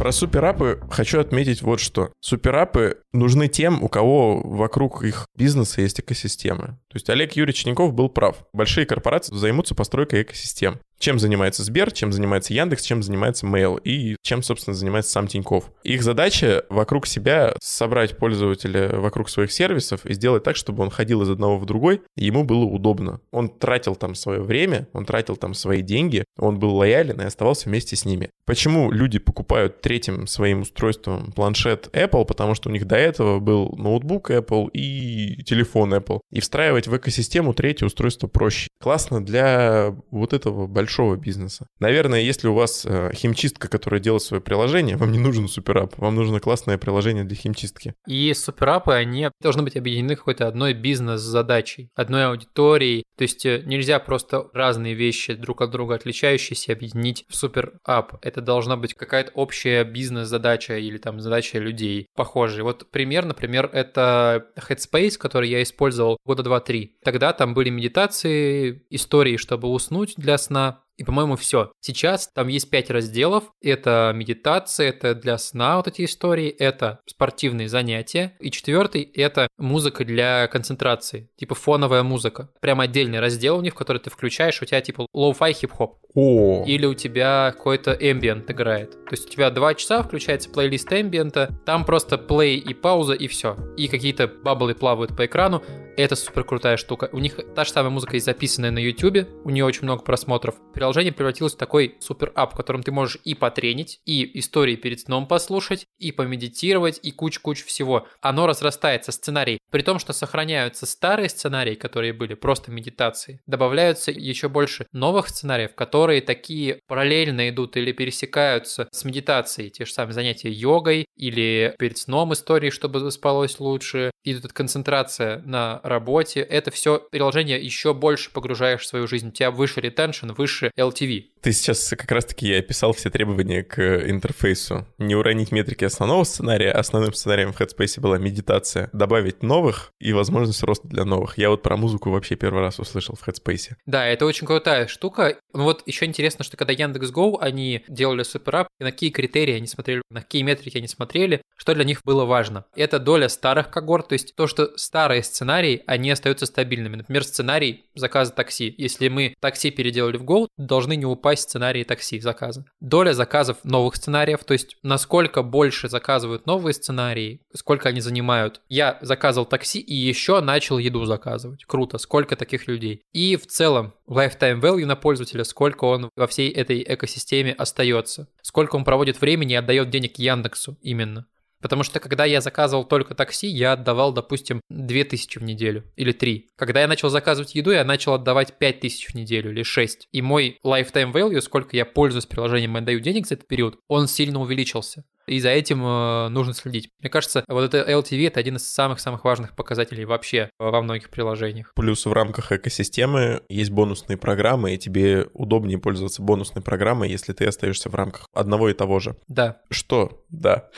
[0.00, 2.10] Про суперапы хочу отметить вот что.
[2.20, 6.78] Суперапы нужны тем, у кого вокруг их бизнеса есть экосистемы.
[6.88, 8.46] То есть Олег Юрьевич Тиньков был прав.
[8.54, 10.80] Большие корпорации займутся постройкой экосистем.
[11.00, 15.72] Чем занимается Сбер, чем занимается Яндекс, чем занимается Mail и чем, собственно, занимается сам Тиньков.
[15.82, 21.22] Их задача вокруг себя собрать пользователя вокруг своих сервисов и сделать так, чтобы он ходил
[21.22, 23.20] из одного в другой, и ему было удобно.
[23.30, 27.70] Он тратил там свое время, он тратил там свои деньги, он был лоялен и оставался
[27.70, 28.28] вместе с ними.
[28.44, 32.26] Почему люди покупают третьим своим устройством планшет Apple?
[32.26, 36.20] Потому что у них до этого был ноутбук Apple и телефон Apple.
[36.30, 38.68] И встраивать в экосистему третье устройство проще.
[38.82, 41.68] Классно для вот этого большого большого бизнеса.
[41.78, 46.16] Наверное, если у вас э, химчистка, которая делает свое приложение, вам не нужен суперап, вам
[46.16, 47.94] нужно классное приложение для химчистки.
[48.08, 53.04] И суперапы, они должны быть объединены какой-то одной бизнес-задачей, одной аудиторией.
[53.16, 58.16] То есть э, нельзя просто разные вещи друг от друга отличающиеся объединить в суперап.
[58.20, 62.64] Это должна быть какая-то общая бизнес-задача или там задача людей похожие.
[62.64, 66.96] Вот пример, например, это Headspace, который я использовал года два-три.
[67.04, 71.72] Тогда там были медитации, истории, чтобы уснуть для сна, и, по-моему, все.
[71.80, 73.44] Сейчас там есть пять разделов.
[73.62, 78.36] Это медитация, это для сна вот эти истории, это спортивные занятия.
[78.38, 82.50] И четвертый— это музыка для концентрации, типа фоновая музыка.
[82.60, 85.96] Прям отдельный раздел у них, в который ты включаешь, у тебя типа lo-fi хип-хоп.
[86.14, 88.90] О, Или у тебя какой-то ambient играет.
[89.06, 93.26] То есть у тебя два часа включается плейлист эмбиента, там просто плей и пауза, и
[93.26, 93.56] все.
[93.78, 95.62] И какие-то баблы плавают по экрану.
[96.00, 97.10] Это супер крутая штука.
[97.12, 100.54] У них та же самая музыка есть записанная на YouTube, у нее очень много просмотров.
[100.72, 105.00] Приложение превратилось в такой супер app, в котором ты можешь и потренить, и истории перед
[105.00, 108.06] сном послушать, и помедитировать, и куч-куч всего.
[108.22, 109.58] Оно разрастается, сценарий.
[109.70, 115.74] При том, что сохраняются старые сценарии, которые были просто медитации, добавляются еще больше новых сценариев,
[115.74, 119.68] которые такие параллельно идут или пересекаются с медитацией.
[119.68, 124.10] Те же самые занятия йогой или перед сном истории, чтобы спалось лучше.
[124.24, 126.40] Эта концентрация на работе.
[126.40, 129.28] Это все приложение еще больше погружаешь в свою жизнь.
[129.28, 131.24] У тебя выше ретеншн, выше LTV.
[131.40, 134.86] Ты сейчас как раз-таки я описал все требования к интерфейсу.
[134.98, 136.72] Не уронить метрики основного сценария.
[136.72, 138.90] Основным сценарием в Headspace была медитация.
[138.92, 141.38] Добавить новых и возможность роста для новых.
[141.38, 143.74] Я вот про музыку вообще первый раз услышал в Headspace.
[143.86, 145.38] Да, это очень крутая штука.
[145.52, 150.02] Ну вот еще интересно, что когда Яндекс.Го, они делали суперап, на какие критерии они смотрели,
[150.10, 152.64] на какие метрики они смотрели, что для них было важно.
[152.74, 156.96] Это доля старых когорт, то есть то, что старые сценарии, они остаются стабильными.
[156.96, 158.74] Например, сценарий заказа такси.
[158.76, 162.64] Если мы такси переделали в Go, должны не упасть сценарии такси заказа.
[162.80, 168.60] Доля заказов новых сценариев, то есть насколько больше заказывают новые сценарии, сколько они занимают.
[168.68, 171.64] Я заказывал такси и еще начал еду заказывать.
[171.64, 173.02] Круто, сколько таких людей.
[173.12, 178.28] И в целом lifetime value на пользователя, сколько он во всей этой экосистеме остается.
[178.42, 181.26] Сколько он проводит времени и отдает денег Яндексу именно.
[181.60, 186.50] Потому что когда я заказывал только такси, я отдавал, допустим, 2000 в неделю или 3.
[186.56, 190.08] Когда я начал заказывать еду, я начал отдавать 5000 в неделю или 6.
[190.12, 194.08] И мой lifetime value, сколько я пользуюсь приложением и отдаю денег за этот период, он
[194.08, 195.04] сильно увеличился.
[195.30, 196.90] И за этим э, нужно следить.
[196.98, 201.72] Мне кажется, вот это LTV— это один из самых-самых важных показателей вообще во многих приложениях.
[201.76, 207.46] Плюс в рамках экосистемы есть бонусные программы, и тебе удобнее пользоваться бонусной программой, если ты
[207.46, 209.16] остаешься в рамках одного и того же.
[209.28, 210.24] Да, Что?
[210.30, 210.68] Да.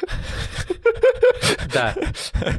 [1.72, 1.94] да,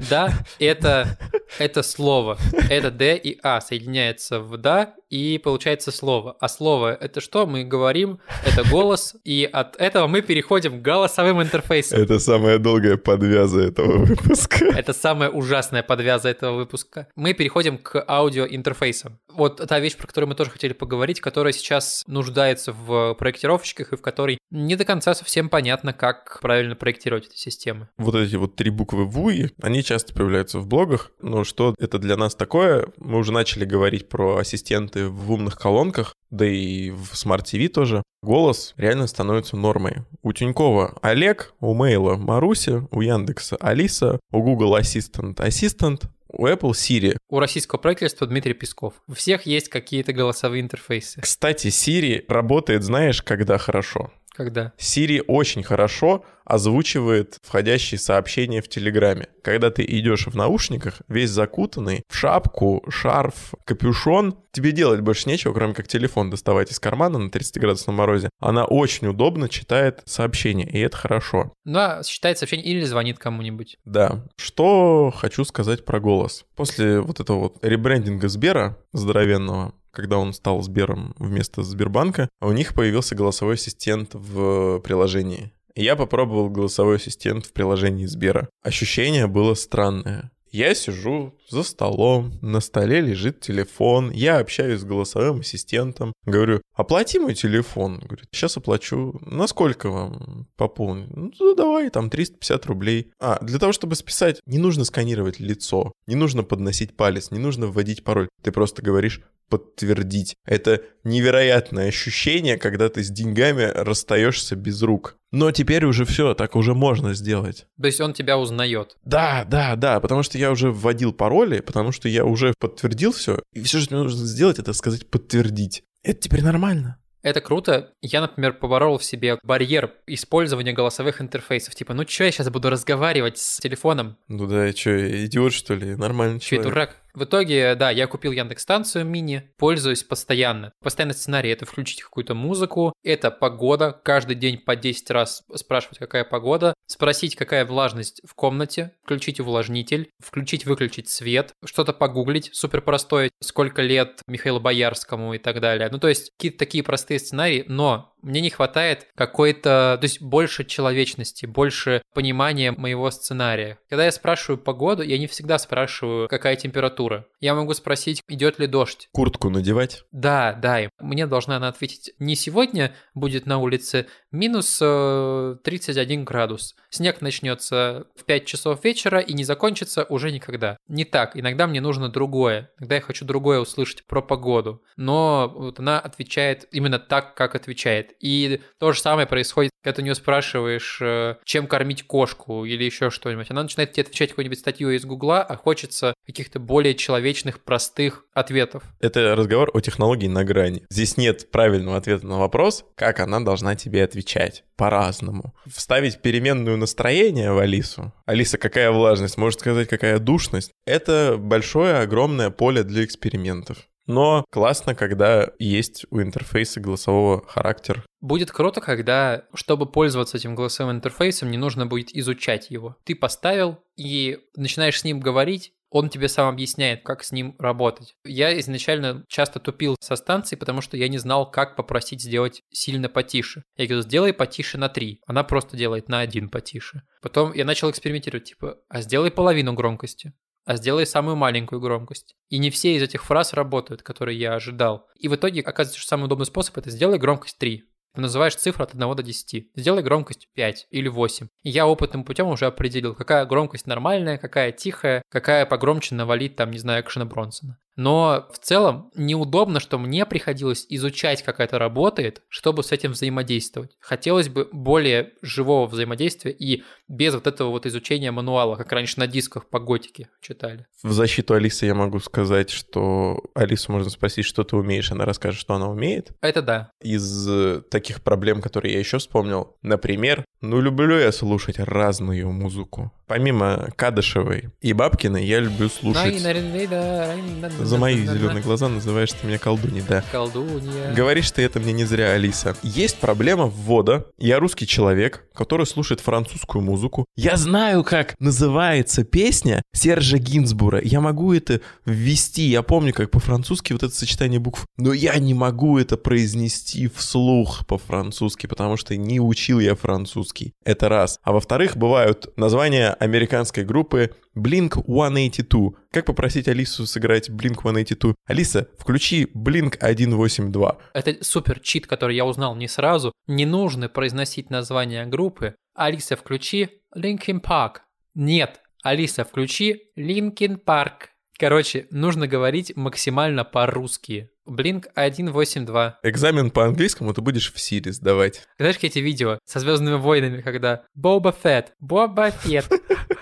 [0.09, 1.19] да, это,
[1.59, 2.37] это слово.
[2.69, 6.35] Это «д» и «а» соединяется в «да», и получается слово.
[6.39, 7.45] А слово— это что?
[7.45, 11.99] Мы говорим, это голос, и от этого мы переходим к голосовым интерфейсам.
[11.99, 14.65] Это самая долгая подвяза этого выпуска.
[14.65, 17.07] Это самая ужасная подвяза этого выпуска.
[17.15, 19.19] Мы переходим к аудиоинтерфейсам.
[19.31, 23.97] Вот та вещь, про которую мы тоже хотели поговорить, которая сейчас нуждается в проектировщиках и
[23.97, 27.87] в которой не до конца совсем понятно, как правильно проектировать эти системы.
[27.97, 32.17] Вот эти вот три буквы ВУИ, они часто появляются в блогах, но что это для
[32.17, 32.87] нас такое?
[32.97, 38.03] Мы уже начали говорить про ассистенты в умных колонках, да и в Smart TV тоже.
[38.21, 40.03] Голос реально становится нормой.
[40.21, 46.71] У Тинькова Олег, у Мейла Маруся, у Яндекса Алиса, у Google Assistant Ассистент, у Apple
[46.71, 47.17] Siri.
[47.29, 48.95] У российского правительства Дмитрий Песков.
[49.07, 51.21] У всех есть какие-то голосовые интерфейсы.
[51.21, 54.11] Кстати, Siri работает, знаешь, когда хорошо.
[54.33, 54.73] Когда?
[54.77, 59.27] Siri очень хорошо озвучивает входящие сообщения в Телеграме.
[59.43, 65.53] Когда ты идешь в наушниках, весь закутанный, в шапку, шарф, капюшон, тебе делать больше нечего,
[65.53, 68.29] кроме как телефон доставать из кармана на 30-градусном морозе.
[68.39, 71.53] Она очень удобно читает сообщения, и это хорошо.
[71.63, 73.77] Ну, а считает сообщение или звонит кому-нибудь.
[73.85, 74.25] Да.
[74.37, 76.45] Что хочу сказать про голос.
[76.55, 82.73] После вот этого вот ребрендинга Сбера здоровенного, когда он стал Сбером вместо Сбербанка, у них
[82.73, 85.51] появился голосовой ассистент в приложении.
[85.75, 88.49] Я попробовал голосовой ассистент в приложении Сбера.
[88.63, 90.31] Ощущение было странное.
[90.53, 97.17] Я сижу за столом, на столе лежит телефон, я общаюсь с голосовым ассистентом, говорю, оплати
[97.17, 97.97] мой телефон.
[97.97, 99.19] Говорит, сейчас оплачу.
[99.25, 101.09] На сколько вам пополнить?
[101.39, 103.11] Ну, давай, там 350 рублей.
[103.19, 107.65] А, для того, чтобы списать, не нужно сканировать лицо, не нужно подносить палец, не нужно
[107.65, 108.29] вводить пароль.
[108.43, 110.35] Ты просто говоришь подтвердить.
[110.45, 115.17] Это невероятное ощущение, когда ты с деньгами расстаешься без рук.
[115.31, 117.65] Но теперь уже все, так уже можно сделать.
[117.79, 118.97] То есть он тебя узнает.
[119.03, 123.39] Да, да, да, потому что я уже вводил пароли, потому что я уже подтвердил все.
[123.53, 125.83] И все, что мне нужно сделать, это сказать подтвердить.
[126.03, 126.99] Это теперь нормально.
[127.23, 127.93] Это круто.
[128.01, 131.73] Я, например, поборол в себе барьер использования голосовых интерфейсов.
[131.73, 134.17] Типа, ну что я сейчас буду разговаривать с телефоном?
[134.27, 135.95] Ну да, что, идиот что ли?
[135.95, 136.65] Нормальный Че, человек.
[136.65, 137.02] дурак?
[137.13, 140.73] В итоге, да, я купил Яндекс-станцию мини, пользуюсь постоянно.
[140.81, 146.23] Постоянный сценарий— это включить какую-то музыку, это погода, каждый день по 10 раз спрашивать, какая
[146.23, 153.83] погода, спросить, какая влажность в комнате, включить увлажнитель, включить-выключить свет, что-то погуглить, супер простое, сколько
[153.83, 155.89] лет Михаилу Боярскому и так далее.
[155.91, 160.63] Ну, то есть какие-то такие простые сценарии, но мне не хватает какой-то, то есть больше
[160.63, 163.77] человечности, больше понимания моего сценария.
[163.89, 167.27] Когда я спрашиваю погоду, я не всегда спрашиваю, какая температура.
[167.39, 169.09] Я могу спросить, идет ли дождь.
[169.11, 170.03] Куртку надевать?
[170.11, 176.23] Да, да, и мне должна она ответить, не сегодня будет на улице минус э, 31
[176.23, 176.75] градус.
[176.89, 180.77] Снег начнется в 5 часов вечера и не закончится уже никогда.
[180.87, 182.71] Не так, иногда мне нужно другое.
[182.79, 184.81] Иногда я хочу другое услышать про погоду.
[184.95, 188.12] Но вот она отвечает именно так, как отвечает.
[188.19, 192.83] И то же самое происходит, когда ты у нее спрашиваешь, э, чем кормить кошку или
[192.83, 193.47] еще что-нибудь.
[193.49, 198.83] Она начинает тебе отвечать какую-нибудь статью из Гугла, а хочется каких-то более человечных, простых ответов.
[198.99, 200.85] Это разговор о технологии на грани.
[200.89, 204.63] Здесь нет правильного ответа на вопрос, как она должна тебе отвечать.
[204.75, 205.53] По-разному.
[205.67, 208.11] Вставить переменную настроение в Алису.
[208.25, 209.37] Алиса, какая влажность?
[209.37, 210.71] Может сказать, какая душность?
[210.85, 213.77] Это большое, огромное поле для экспериментов.
[214.05, 218.05] Но классно, когда есть у интерфейса голосового характер.
[218.19, 222.97] Будет круто, когда, чтобы пользоваться этим голосовым интерфейсом, не нужно будет изучать его.
[223.05, 228.15] Ты поставил и начинаешь с ним говорить, он тебе сам объясняет, как с ним работать.
[228.25, 233.09] Я изначально часто тупил со станции, потому что я не знал, как попросить сделать сильно
[233.09, 233.61] потише.
[233.77, 235.21] Я говорю, сделай потише на 3.
[235.27, 237.03] Она просто делает на 1 потише.
[237.21, 240.33] Потом я начал экспериментировать, типа, а сделай половину громкости
[240.65, 242.35] а сделай самую маленькую громкость.
[242.49, 245.07] И не все из этих фраз работают, которые я ожидал.
[245.17, 247.83] И в итоге оказывается, что самый удобный способ это сделай громкость 3.
[248.15, 249.71] Ты называешь цифру от 1 до 10.
[249.75, 251.47] Сделай громкость 5 или 8.
[251.63, 256.69] И я опытным путем уже определил, какая громкость нормальная, какая тихая, какая погромче навалить, там,
[256.69, 257.79] не знаю, Экшена Бронсона.
[257.95, 263.95] Но в целом неудобно, что мне приходилось изучать, как это работает, чтобы с этим взаимодействовать.
[263.99, 269.27] Хотелось бы более живого взаимодействия и без вот этого вот изучения мануала, как раньше на
[269.27, 270.87] дисках по готике читали.
[271.03, 275.59] В защиту Алисы я могу сказать, что Алису можно спросить, что ты умеешь, она расскажет,
[275.59, 276.31] что она умеет.
[276.41, 276.91] Это да.
[277.01, 283.11] Из э, таких проблем, которые я еще вспомнил, например, Ну, люблю я слушать разную музыку.
[283.27, 286.39] Помимо Кадышевой и Бабкиной, я люблю слушать...
[286.39, 290.23] За мои зеленые глаза называешь ты меня колдуней, да.
[290.31, 291.13] Колдунья.
[291.13, 292.77] Говоришь ты это мне не зря, Алиса.
[292.81, 294.27] Есть проблема ввода.
[294.37, 297.25] Я русский человек, который слушает французскую музыку.
[297.35, 301.01] Я знаю, как называется песня Сержа Гинзбура.
[301.03, 302.63] Я могу это ввести.
[302.63, 304.85] Я помню, как по-французски вот это сочетание букв.
[304.97, 310.52] Но я не могу это произнести вслух по-французски, потому что не учил я французский.
[310.83, 311.39] Это раз.
[311.43, 315.95] А во-вторых, бывают названия американской группы Blink-182.
[316.11, 318.35] Как попросить Алису сыграть Blink-182?
[318.45, 320.97] Алиса, включи Blink-182.
[321.13, 323.31] Это супер чит, который я узнал не сразу.
[323.47, 325.75] Не нужно произносить название группы.
[325.95, 327.97] Алиса, включи Linkin Park.
[328.35, 331.29] Нет, Алиса, включи Linkin Park.
[331.57, 334.49] Короче, нужно говорить максимально по-русски.
[334.67, 336.19] Blink 182.
[336.23, 338.61] Экзамен по английскому ты будешь в Сири сдавать.
[338.77, 342.91] Знаешь, эти видео со Звездными войнами, когда Боба Фетт, Боба Фетт.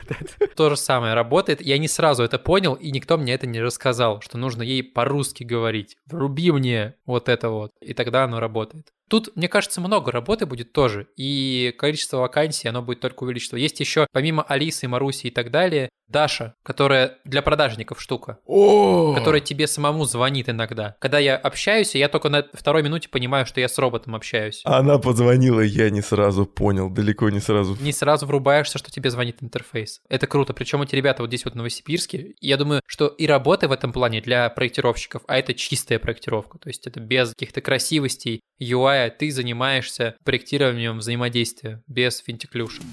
[0.56, 1.62] То же самое работает.
[1.62, 5.44] Я не сразу это понял, и никто мне это не рассказал, что нужно ей по-русски
[5.44, 5.98] говорить.
[6.06, 7.72] Вруби мне вот это вот.
[7.82, 8.92] И тогда оно работает.
[9.12, 13.58] Тут, мне кажется, много работы будет тоже, и количество вакансий, оно будет только увеличиваться.
[13.58, 19.14] Есть еще, помимо Алисы, Маруси и так далее, Даша, которая для продажников штука, О!
[19.16, 20.96] которая тебе самому звонит иногда.
[21.00, 24.62] Когда я общаюсь, я только на второй минуте понимаю, что я с роботом общаюсь.
[24.66, 27.78] Она позвонила, я не сразу понял, далеко не сразу.
[27.82, 30.02] Не сразу врубаешься, что тебе звонит интерфейс.
[30.10, 30.54] Это круто.
[30.54, 33.94] Причем эти ребята вот здесь вот в Новосибирске, я думаю, что и работа в этом
[33.94, 36.60] плане для проектировщиков, а это чистая проектировка.
[36.60, 42.84] То есть это без каких-то красивостей, UI, ты занимаешься проектированием взаимодействия без финтеклюшек.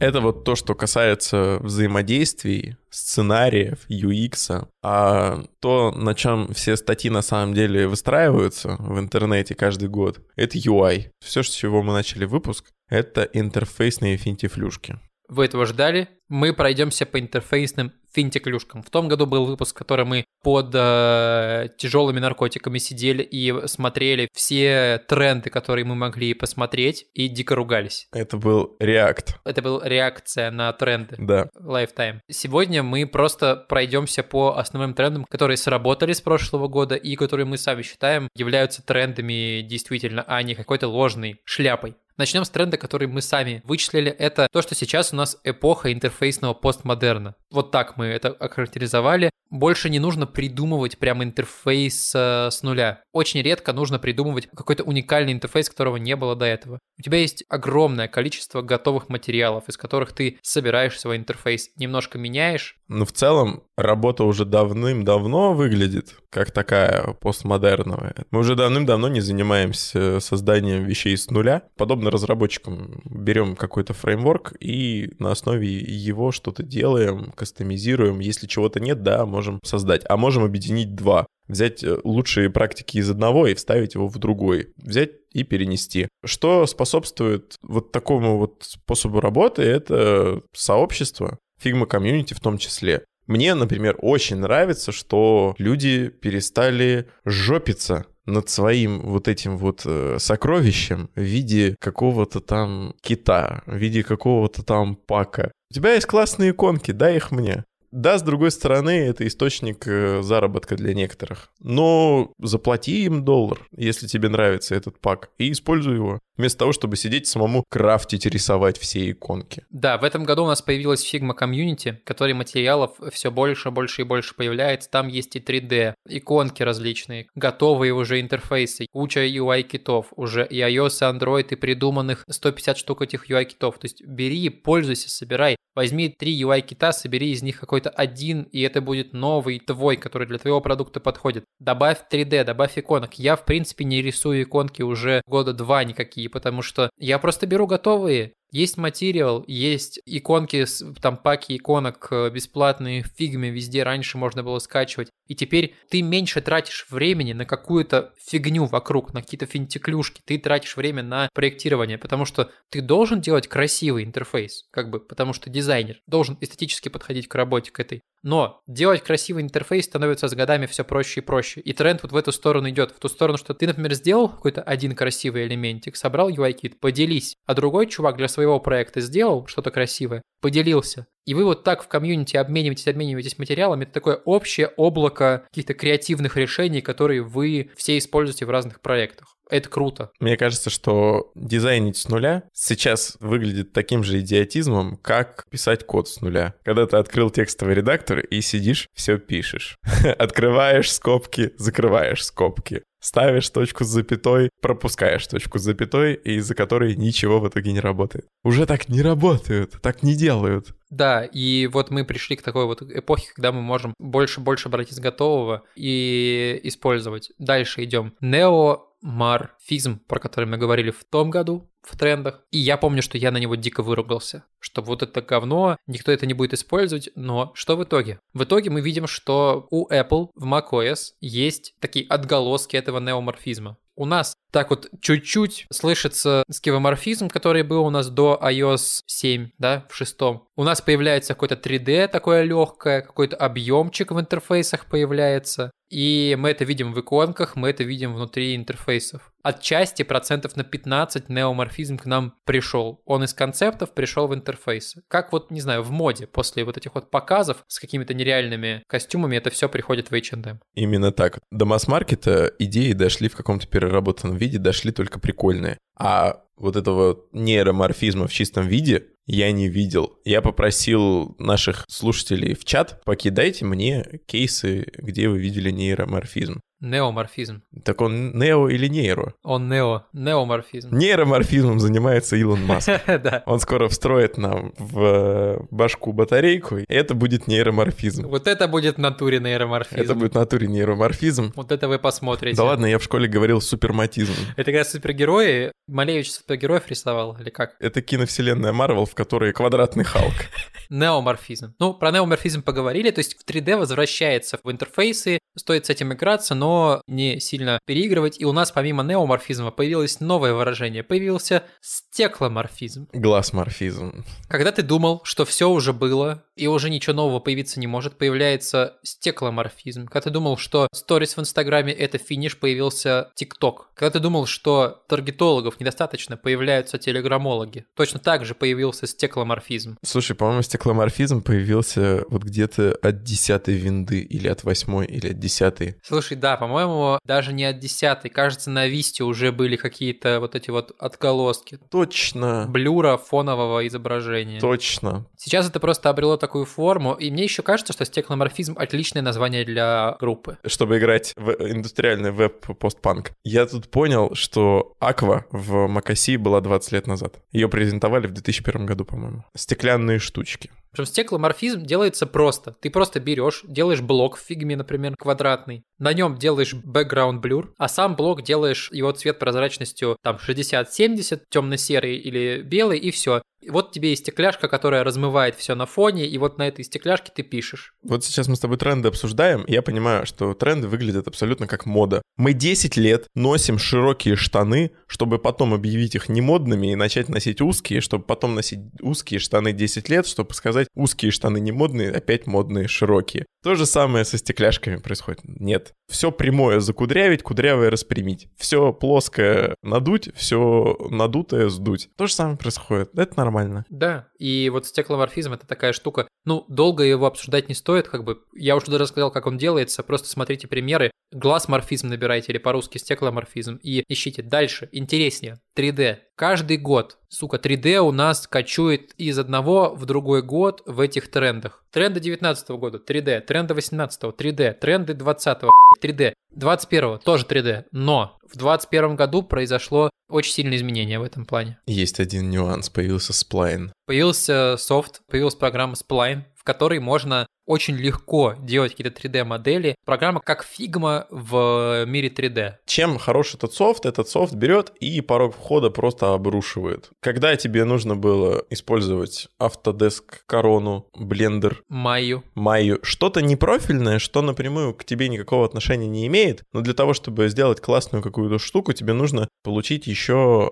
[0.00, 7.20] Это вот то, что касается взаимодействий, сценариев, UX, а то, на чем все статьи на
[7.20, 11.10] самом деле выстраиваются в интернете каждый год, это UI.
[11.24, 15.00] Все, с чего мы начали выпуск, это интерфейсные финтифлюшки.
[15.28, 16.08] Вы этого ждали?
[16.28, 18.82] Мы пройдемся по интерфейсным финтеклюшкам.
[18.82, 24.28] В том году был выпуск, в котором мы под э, тяжелыми наркотиками сидели и смотрели
[24.32, 28.08] все тренды, которые мы могли посмотреть, и дико ругались.
[28.12, 29.34] Это был React.
[29.44, 31.16] Это была реакция на тренды.
[31.18, 31.48] Да.
[31.60, 32.20] Lifetime.
[32.30, 37.58] Сегодня мы просто пройдемся по основным трендам, которые сработали с прошлого года и которые мы
[37.58, 41.96] сами считаем являются трендами действительно, а не какой-то ложной шляпой.
[42.18, 44.10] Начнем с тренда, который мы сами вычислили.
[44.10, 47.36] Это то, что сейчас у нас эпоха интерфейсного постмодерна.
[47.50, 49.30] Вот так мы это охарактеризовали.
[49.50, 53.02] Больше не нужно придумывать прям интерфейс э, с нуля.
[53.12, 56.78] Очень редко нужно придумывать какой-то уникальный интерфейс, которого не было до этого.
[56.98, 62.76] У тебя есть огромное количество готовых материалов, из которых ты собираешь свой интерфейс, немножко меняешь.
[62.88, 68.14] Но в целом работа уже давным-давно выглядит как такая постмодерновая.
[68.30, 71.62] Мы уже давным-давно не занимаемся созданием вещей с нуля.
[71.76, 78.18] Подобно разработчикам берем какой-то фреймворк и на основе его что-то делаем, кастомизируем.
[78.20, 80.02] Если чего-то нет, да, можем создать.
[80.08, 84.72] А можем объединить два взять э, лучшие практики из одного и вставить его в другой,
[84.76, 86.08] взять и перенести.
[86.24, 93.04] Что способствует вот такому вот способу работы, это сообщество, Figma комьюнити в том числе.
[93.26, 101.10] Мне, например, очень нравится, что люди перестали жопиться над своим вот этим вот э, сокровищем
[101.14, 105.50] в виде какого-то там кита, в виде какого-то там пака.
[105.70, 107.64] У тебя есть классные иконки, дай их мне.
[107.90, 111.50] Да, с другой стороны, это источник э, заработка для некоторых.
[111.60, 116.18] Но заплати им доллар, если тебе нравится этот пак, и используй его.
[116.36, 119.64] Вместо того, чтобы сидеть самому крафтить рисовать все иконки.
[119.70, 124.04] Да, в этом году у нас появилась Figma Community, который материалов все больше, больше и
[124.04, 124.88] больше появляется.
[124.88, 131.18] Там есть и 3D, иконки различные, готовые уже интерфейсы, куча UI-китов, уже и iOS, и
[131.18, 133.78] Android, и придуманных 150 штук этих UI-китов.
[133.78, 135.56] То есть бери, пользуйся, собирай.
[135.74, 140.38] Возьми три UI-кита, собери из них какой-то один, и это будет новый твой, который для
[140.38, 141.44] твоего продукта подходит.
[141.60, 143.14] Добавь 3D, добавь иконок.
[143.14, 147.66] Я, в принципе, не рисую иконки уже года два никакие, потому что я просто беру
[147.66, 150.64] готовые, есть материал, есть иконки,
[151.00, 155.10] там паки иконок э, бесплатные в фигме, везде раньше можно было скачивать.
[155.26, 160.22] И теперь ты меньше тратишь времени на какую-то фигню вокруг, на какие-то финтифлюшки.
[160.24, 165.34] Ты тратишь время на проектирование, потому что ты должен делать красивый интерфейс, как бы, потому
[165.34, 168.02] что дизайнер должен эстетически подходить к работе к этой.
[168.22, 171.60] Но делать красивый интерфейс становится с годами все проще и проще.
[171.60, 172.90] И тренд вот в эту сторону идет.
[172.90, 177.36] В ту сторону, что ты, например, сделал какой-то один красивый элементик, собрал UI-kit, поделись.
[177.46, 181.06] А другой чувак для своего проекта сделал что-то красивое, поделился.
[181.24, 183.84] И вы вот так в комьюнити обмениваетесь, обмениваетесь материалами.
[183.84, 189.36] Это такое общее облако каких-то креативных решений, которые вы все используете в разных проектах.
[189.50, 190.10] Это круто.
[190.20, 196.20] Мне кажется, что дизайнить с нуля сейчас выглядит таким же идиотизмом, как писать код с
[196.20, 196.54] нуля.
[196.64, 199.76] Когда ты открыл текстовый редактор и сидишь, все пишешь.
[200.18, 202.82] Открываешь скобки, закрываешь скобки.
[203.08, 207.80] Ставишь точку с запятой, пропускаешь точку с запятой, и из-за которой ничего в итоге не
[207.80, 208.26] работает.
[208.44, 210.76] Уже так не работают, так не делают.
[210.90, 215.00] Да, и вот мы пришли к такой вот эпохе, когда мы можем больше-больше брать из
[215.00, 217.32] готового и использовать.
[217.38, 218.12] Дальше идем.
[218.20, 222.44] Нео морфизм, про который мы говорили в том году в трендах.
[222.50, 226.26] И я помню, что я на него дико выругался, что вот это говно, никто это
[226.26, 228.20] не будет использовать, но что в итоге?
[228.32, 233.76] В итоге мы видим, что у Apple в macOS есть такие отголоски этого неоморфизма.
[233.98, 239.86] У нас так вот чуть-чуть слышится скевоморфизм, который был у нас до iOS 7, да,
[239.90, 240.46] в шестом.
[240.54, 245.72] У нас появляется какое-то 3D такое легкое, какой-то объемчик в интерфейсах появляется.
[245.90, 249.32] И мы это видим в иконках, мы это видим внутри интерфейсов.
[249.42, 253.00] Отчасти процентов на 15 неоморфизм к нам пришел.
[253.06, 255.02] Он из концептов пришел в интерфейсы.
[255.08, 259.36] Как вот, не знаю, в моде после вот этих вот показов с какими-то нереальными костюмами
[259.36, 260.60] это все приходит в H&M.
[260.74, 261.38] Именно так.
[261.50, 265.78] До масс-маркета идеи дошли в каком-то переработанном виде, дошли только прикольные.
[265.96, 270.18] А вот этого нейроморфизма в чистом виде я не видел.
[270.24, 276.60] Я попросил наших слушателей в чат, покидайте мне кейсы, где вы видели нейроморфизм.
[276.80, 277.62] Неоморфизм.
[277.84, 279.34] Так он нео или нейро?
[279.42, 280.04] Он нео.
[280.12, 280.96] Неоморфизм.
[280.96, 282.88] Нейроморфизмом занимается Илон Маск.
[283.18, 283.42] Да.
[283.46, 288.28] Он скоро встроит нам в башку батарейку, и это будет нейроморфизм.
[288.28, 290.00] Вот это будет в натуре нейроморфизм.
[290.00, 291.52] Это будет в натуре нейроморфизм.
[291.56, 292.56] Вот это вы посмотрите.
[292.56, 294.34] Да ладно, я в школе говорил суперматизм.
[294.56, 295.72] Это как супергерои.
[295.88, 297.76] Малевич супергероев рисовал, или как?
[297.78, 300.32] Это киновселенная Марвел, в которой квадратный Халк.
[300.88, 301.74] Неоморфизм.
[301.78, 306.54] Ну, про неоморфизм поговорили, то есть в 3D возвращается в интерфейсы, стоит с этим играться,
[306.54, 308.40] но не сильно переигрывать.
[308.40, 311.02] И у нас помимо неоморфизма появилось новое выражение.
[311.02, 313.08] Появился стекломорфизм.
[313.12, 314.24] Глазморфизм.
[314.48, 318.96] Когда ты думал, что все уже было, и уже ничего нового появиться не может, появляется
[319.02, 320.06] стекломорфизм.
[320.06, 323.90] Когда ты думал, что сторис в Инстаграме это финиш, появился ТикТок.
[323.94, 327.86] Когда ты думал, что таргетологов недостаточно, появляются телеграммологи.
[327.94, 329.96] Точно так же появился стекломорфизм.
[330.04, 335.96] Слушай, по-моему, стекломорфизм появился вот где-то от десятой винды, или от восьмой, или от десятой.
[336.02, 338.30] Слушай, да, по-моему, даже не от десятой.
[338.30, 341.78] Кажется, на Висте уже были какие-то вот эти вот отголоски.
[341.90, 342.66] Точно.
[342.68, 344.60] Блюра фонового изображения.
[344.60, 345.26] Точно.
[345.36, 350.16] Сейчас это просто обрело такую форму, и мне еще кажется, что стекломорфизм отличное название для
[350.18, 350.56] группы.
[350.66, 353.32] Чтобы играть в индустриальный веб-постпанк.
[353.44, 357.42] Я тут понял, что Аква в Макаси была 20 лет назад.
[357.52, 359.44] Ее презентовали в 2001 году, по-моему.
[359.54, 360.70] Стеклянные штучки.
[360.90, 362.72] Причем стекломорфизм делается просто.
[362.80, 367.88] Ты просто берешь, делаешь блок в фигме, например, квадратный, на нем делаешь background blur, а
[367.88, 373.42] сам блок делаешь его цвет прозрачностью там 60-70, темно-серый или белый, и все.
[373.66, 377.42] Вот тебе и стекляшка, которая размывает все на фоне, и вот на этой стекляшке ты
[377.42, 377.94] пишешь.
[378.02, 381.84] Вот сейчас мы с тобой тренды обсуждаем, и я понимаю, что тренды выглядят абсолютно как
[381.84, 382.22] мода.
[382.36, 388.00] Мы 10 лет носим широкие штаны, чтобы потом объявить их немодными и начать носить узкие,
[388.00, 392.86] чтобы потом носить узкие штаны 10 лет, чтобы сказать, узкие штаны не модные, опять модные
[392.86, 393.46] широкие.
[393.64, 395.40] То же самое со стекляшками происходит.
[395.44, 395.92] Нет.
[396.08, 398.48] Все прямое закудрявить, кудрявое распрямить.
[398.56, 402.08] Все плоское надуть, все надутое сдуть.
[402.16, 403.10] То же самое происходит.
[403.18, 403.47] Это нормально.
[403.88, 406.28] Да, и вот стекломорфизм это такая штука.
[406.44, 408.40] Ну, долго его обсуждать не стоит, как бы.
[408.54, 410.02] Я уже даже рассказал, как он делается.
[410.02, 411.10] Просто смотрите примеры.
[411.32, 414.88] Глаз-морфизм набирайте или по-русски стекломорфизм и ищите дальше.
[414.92, 415.60] Интереснее.
[415.76, 416.18] 3D.
[416.36, 421.84] Каждый год, сука, 3D у нас качует из одного в другой год в этих трендах.
[421.90, 425.58] Тренды 19 года 3D, тренды 18 3D, тренды 20
[426.00, 427.84] 3D, 21 тоже 3D.
[427.92, 431.78] Но в 21 году произошло очень сильное изменение в этом плане.
[431.86, 433.92] Есть один нюанс, появился сплайн.
[434.06, 439.94] Появился софт, появилась программа Spline, в которой можно очень легко делать какие-то 3D-модели.
[440.06, 442.76] Программа как Figma в мире 3D.
[442.86, 444.06] Чем хорош этот софт?
[444.06, 447.10] Этот софт берет и порог входа просто обрушивает.
[447.20, 452.42] Когда тебе нужно было использовать Autodesk, Корону, Blender, Майю.
[452.54, 457.50] Майю, что-то непрофильное, что напрямую к тебе никакого отношения не имеет, но для того, чтобы
[457.50, 460.17] сделать классную какую-то штуку, тебе нужно получить еще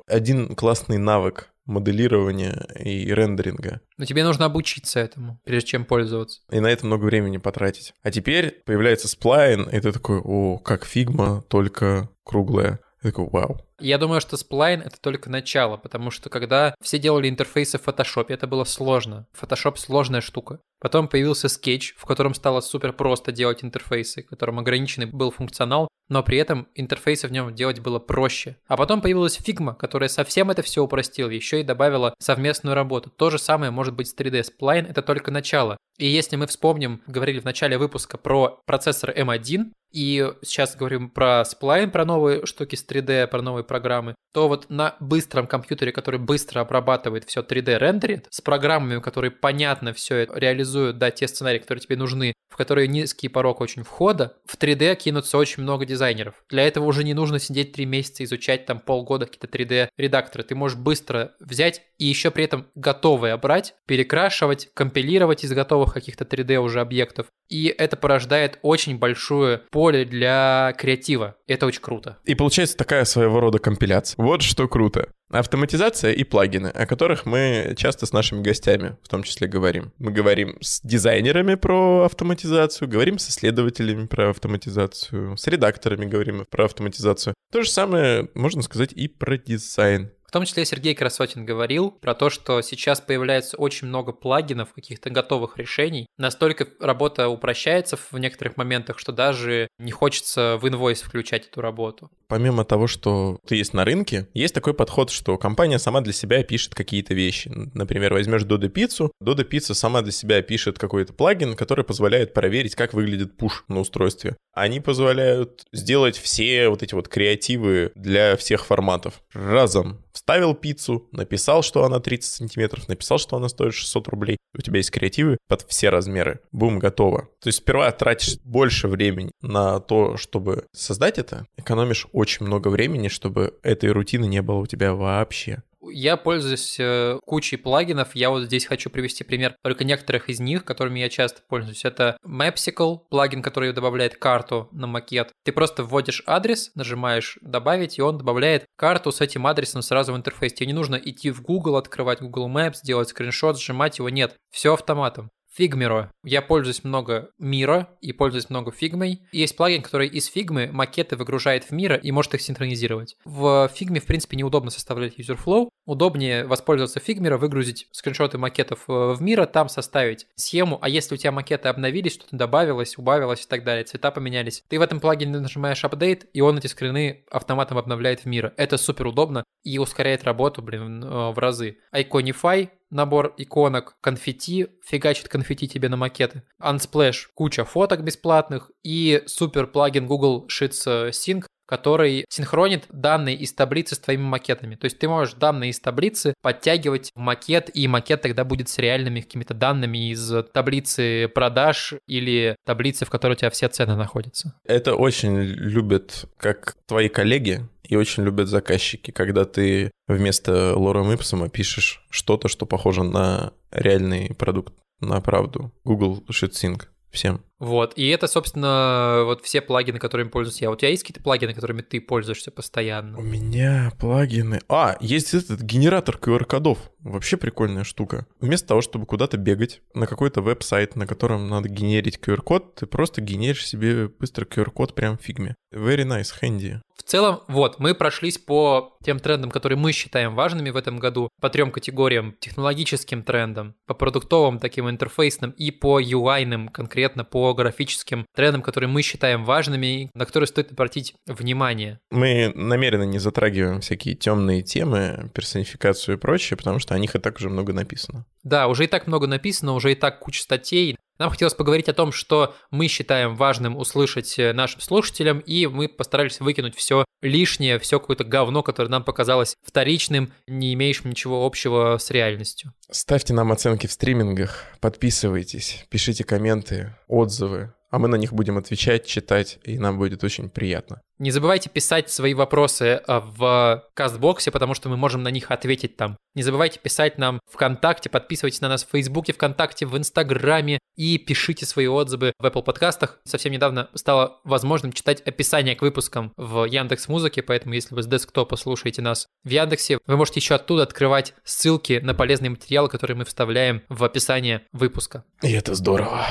[0.07, 3.81] один классный навык моделирования и рендеринга.
[3.99, 6.41] Но тебе нужно обучиться этому, прежде чем пользоваться.
[6.51, 7.93] И на это много времени потратить.
[8.03, 12.79] А теперь появляется сплайн, и ты такой, о, как фигма, только круглая.
[13.03, 13.66] Я такой, вау.
[13.79, 18.27] Я думаю, что сплайн— это только начало, потому что когда все делали интерфейсы в Photoshop,
[18.29, 19.27] это было сложно.
[19.39, 20.61] Photoshop— сложная штука.
[20.81, 25.89] Потом появился Sketch, в котором стало супер просто делать интерфейсы, в котором ограниченный был функционал,
[26.09, 28.57] но при этом интерфейсы в нем делать было проще.
[28.66, 33.11] А потом появилась Figma, которая совсем это все упростила, еще и добавила совместную работу.
[33.11, 34.43] То же самое может быть с 3D.
[34.43, 35.77] Spline— это только начало.
[35.99, 41.43] И если мы вспомним, говорили в начале выпуска про процессор M1, и сейчас говорим про
[41.43, 46.20] Spline, про новые штуки с 3D, про новые программы, то вот на быстром компьютере, который
[46.20, 51.59] быстро обрабатывает все 3D рендерит, с программами, которые понятно все это реализуют, да, те сценарии,
[51.59, 56.34] которые тебе нужны, в которые низкий порог очень входа, в 3D кинутся очень много дизайнеров.
[56.51, 60.43] Для этого уже не нужно сидеть 3 месяца, изучать там полгода какие-то 3D-редакторы.
[60.43, 66.24] Ты можешь быстро взять и еще при этом готовые брать, перекрашивать, компилировать из готовых каких-то
[66.24, 67.26] 3D уже объектов.
[67.49, 71.37] И это порождает очень большое поле для креатива.
[71.47, 72.18] Это очень круто.
[72.24, 74.20] И получается такая своего рода компиляция.
[74.20, 75.11] Вот что круто.
[75.30, 79.93] Автоматизация и плагины, о которых мы часто с нашими гостями в том числе говорим.
[79.99, 86.64] Мы говорим с дизайнерами про автоматизацию, говорим с исследователями про автоматизацию, с редакторами говорим про
[86.64, 87.34] автоматизацию.
[87.53, 90.11] То же самое можно сказать и про дизайн.
[90.37, 95.57] Том числе Сергей Красотин говорил про то, что сейчас появляется очень много плагинов, каких-то готовых
[95.57, 96.09] решений.
[96.18, 102.11] Настолько работа упрощается в некоторых моментах, что даже не хочется в инвойс включать эту работу.
[102.28, 106.43] Помимо того, что ты есть на рынке, есть такой подход, что компания сама для себя
[106.43, 107.51] пишет какие-то вещи.
[107.72, 112.74] Например, возьмешь Dodo Pizza, Dodo Pizza сама для себя пишет какой-то плагин, который позволяет проверить,
[112.74, 114.37] как выглядит пуш на устройстве.
[114.53, 121.62] Они позволяют сделать все вот эти вот креативы для всех форматов разом вставил пиццу, написал,
[121.62, 124.39] что она 30 сантиметров, написал, что она стоит 600 рублей.
[124.57, 126.41] У тебя есть креативы под все размеры.
[126.53, 127.29] Бум, готово.
[127.41, 133.09] То есть сперва тратишь больше времени на то, чтобы создать это, экономишь очень много времени,
[133.09, 135.62] чтобы этой рутины не было у тебя вообще.
[135.91, 138.14] Я пользуюсь э, кучей плагинов.
[138.14, 141.84] Я вот здесь хочу привести пример только некоторых из них, которыми я часто пользуюсь.
[141.84, 145.32] Это Mapsicle, плагин, который добавляет карту на макет.
[145.45, 150.16] Ты просто вводишь адрес, нажимаешь «Добавить», и он добавляет карту с этим адресом сразу в
[150.16, 150.53] интерфейс.
[150.53, 154.09] Тебе не нужно идти в Google, открывать Google Maps, делать скриншот, сжимать его.
[154.09, 155.30] Нет, все автоматом.
[155.57, 156.11] Фигмиро.
[156.23, 159.23] Я пользуюсь много Мира и пользуюсь много Фигмой.
[159.33, 163.17] Есть плагин, который из Фигмы макеты выгружает в Мира и может их синхронизировать.
[163.25, 165.71] В Фигме, в принципе, неудобно составлять user flow.
[165.87, 170.79] Удобнее воспользоваться Фигмира, выгрузить скриншоты макетов э, в Мира, там составить схему.
[170.83, 174.79] А если у тебя макеты обновились, что-то добавилось, убавилось и так далее, цвета поменялись, ты
[174.79, 178.53] в этом плагине нажимаешь апдейт, и он эти скрины автоматом обновляет в Мира.
[178.57, 181.79] Это супер удобно и ускоряет работу, блин, э, в разы.
[181.95, 189.66] Iconify набор иконок, конфетти, фигачит конфетти тебе на макеты, Unsplash, куча фоток бесплатных и супер
[189.66, 194.77] плагин Google Sheets Sync, который синхронит данные из таблицы с твоими макетами.
[194.77, 198.79] То есть ты можешь данные из таблицы подтягивать в макет, и макет тогда будет с
[198.79, 204.55] реальными какими-то данными из таблицы продаж или таблицы, в которой у тебя все цены находятся.
[204.64, 211.49] Это очень любят как твои коллеги, и очень любят заказчики, когда ты вместо Лора Ипсома
[211.49, 215.73] пишешь что-то, что похоже на реальный продукт, на правду.
[215.85, 217.43] Google SheetSync всем.
[217.59, 220.71] Вот, и это, собственно, вот все плагины, которыми пользуюсь я.
[220.71, 223.19] У тебя есть какие-то плагины, которыми ты пользуешься постоянно?
[223.19, 224.61] У меня плагины...
[224.69, 226.79] А, есть этот генератор QR-кодов.
[227.01, 228.27] Вообще прикольная штука.
[228.41, 233.21] Вместо того, чтобы куда-то бегать на какой-то веб-сайт, на котором надо генерить QR-код, ты просто
[233.21, 235.55] генеришь себе быстро QR-код прям в фигме.
[235.73, 236.81] Very nice, handy.
[236.97, 241.29] В целом, вот, мы прошлись по тем трендам, которые мы считаем важными в этом году,
[241.41, 242.35] по трем категориям.
[242.41, 249.03] Технологическим трендам, по продуктовым таким интерфейсным и по UI-ным, конкретно по графическим трендам, которые мы
[249.03, 251.99] считаем важными, на которые стоит обратить внимание.
[252.11, 257.19] Мы намеренно не затрагиваем всякие темные темы, персонификацию и прочее, потому что о них и
[257.19, 258.27] так уже много написано.
[258.43, 260.97] Да, уже и так много написано, уже и так куча статей.
[261.19, 265.89] Нам хотелось поговорить о том, что мы считаем важным услышать э, нашим слушателям, и мы
[265.89, 271.97] постарались выкинуть все лишнее, все какое-то говно, которое нам показалось вторичным, не имеющим ничего общего
[271.99, 272.73] с реальностью.
[272.91, 279.07] Ставьте нам оценки в стримингах, подписывайтесь, пишите комменты, отзывы, а мы на них будем отвечать,
[279.07, 281.01] читать, и нам будет очень приятно.
[281.18, 285.97] Не забывайте писать свои вопросы э, в кастбоксе, потому что мы можем на них ответить
[285.97, 286.16] там.
[286.34, 291.64] Не забывайте писать нам ВКонтакте, подписывайтесь на нас в Фейсбуке, ВКонтакте, в Инстаграме и пишите
[291.64, 293.18] свои отзывы в Apple подкастах.
[293.24, 298.07] Совсем недавно стало возможным читать описание к выпускам в Яндекс Музыке, поэтому если вы с
[298.07, 303.16] десктопа слушаете нас в Яндексе, вы можете еще оттуда открывать ссылки на полезные материалы, которые
[303.16, 305.24] мы вставляем в описание выпуска.
[305.43, 306.26] И это здорово.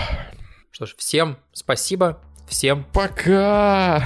[0.75, 2.19] Что ж, всем спасибо,
[2.49, 4.03] всем Пока!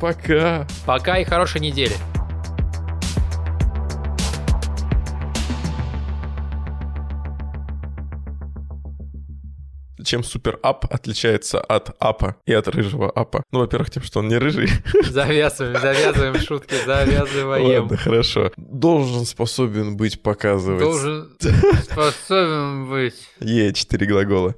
[0.00, 0.66] Пока!
[0.86, 1.92] пока и хорошей недели.
[10.02, 13.42] Чем супер ап отличается от апа и от рыжего апа?
[13.52, 14.70] Ну, во-первых, тем, что он не рыжий.
[15.10, 17.82] Завязываем, завязываем шутки, завязываем.
[17.82, 18.52] Ладно, хорошо.
[18.56, 20.80] Должен способен быть показывать.
[20.80, 21.36] Должен
[21.90, 23.28] способен быть.
[23.40, 24.54] Е, четыре глагола.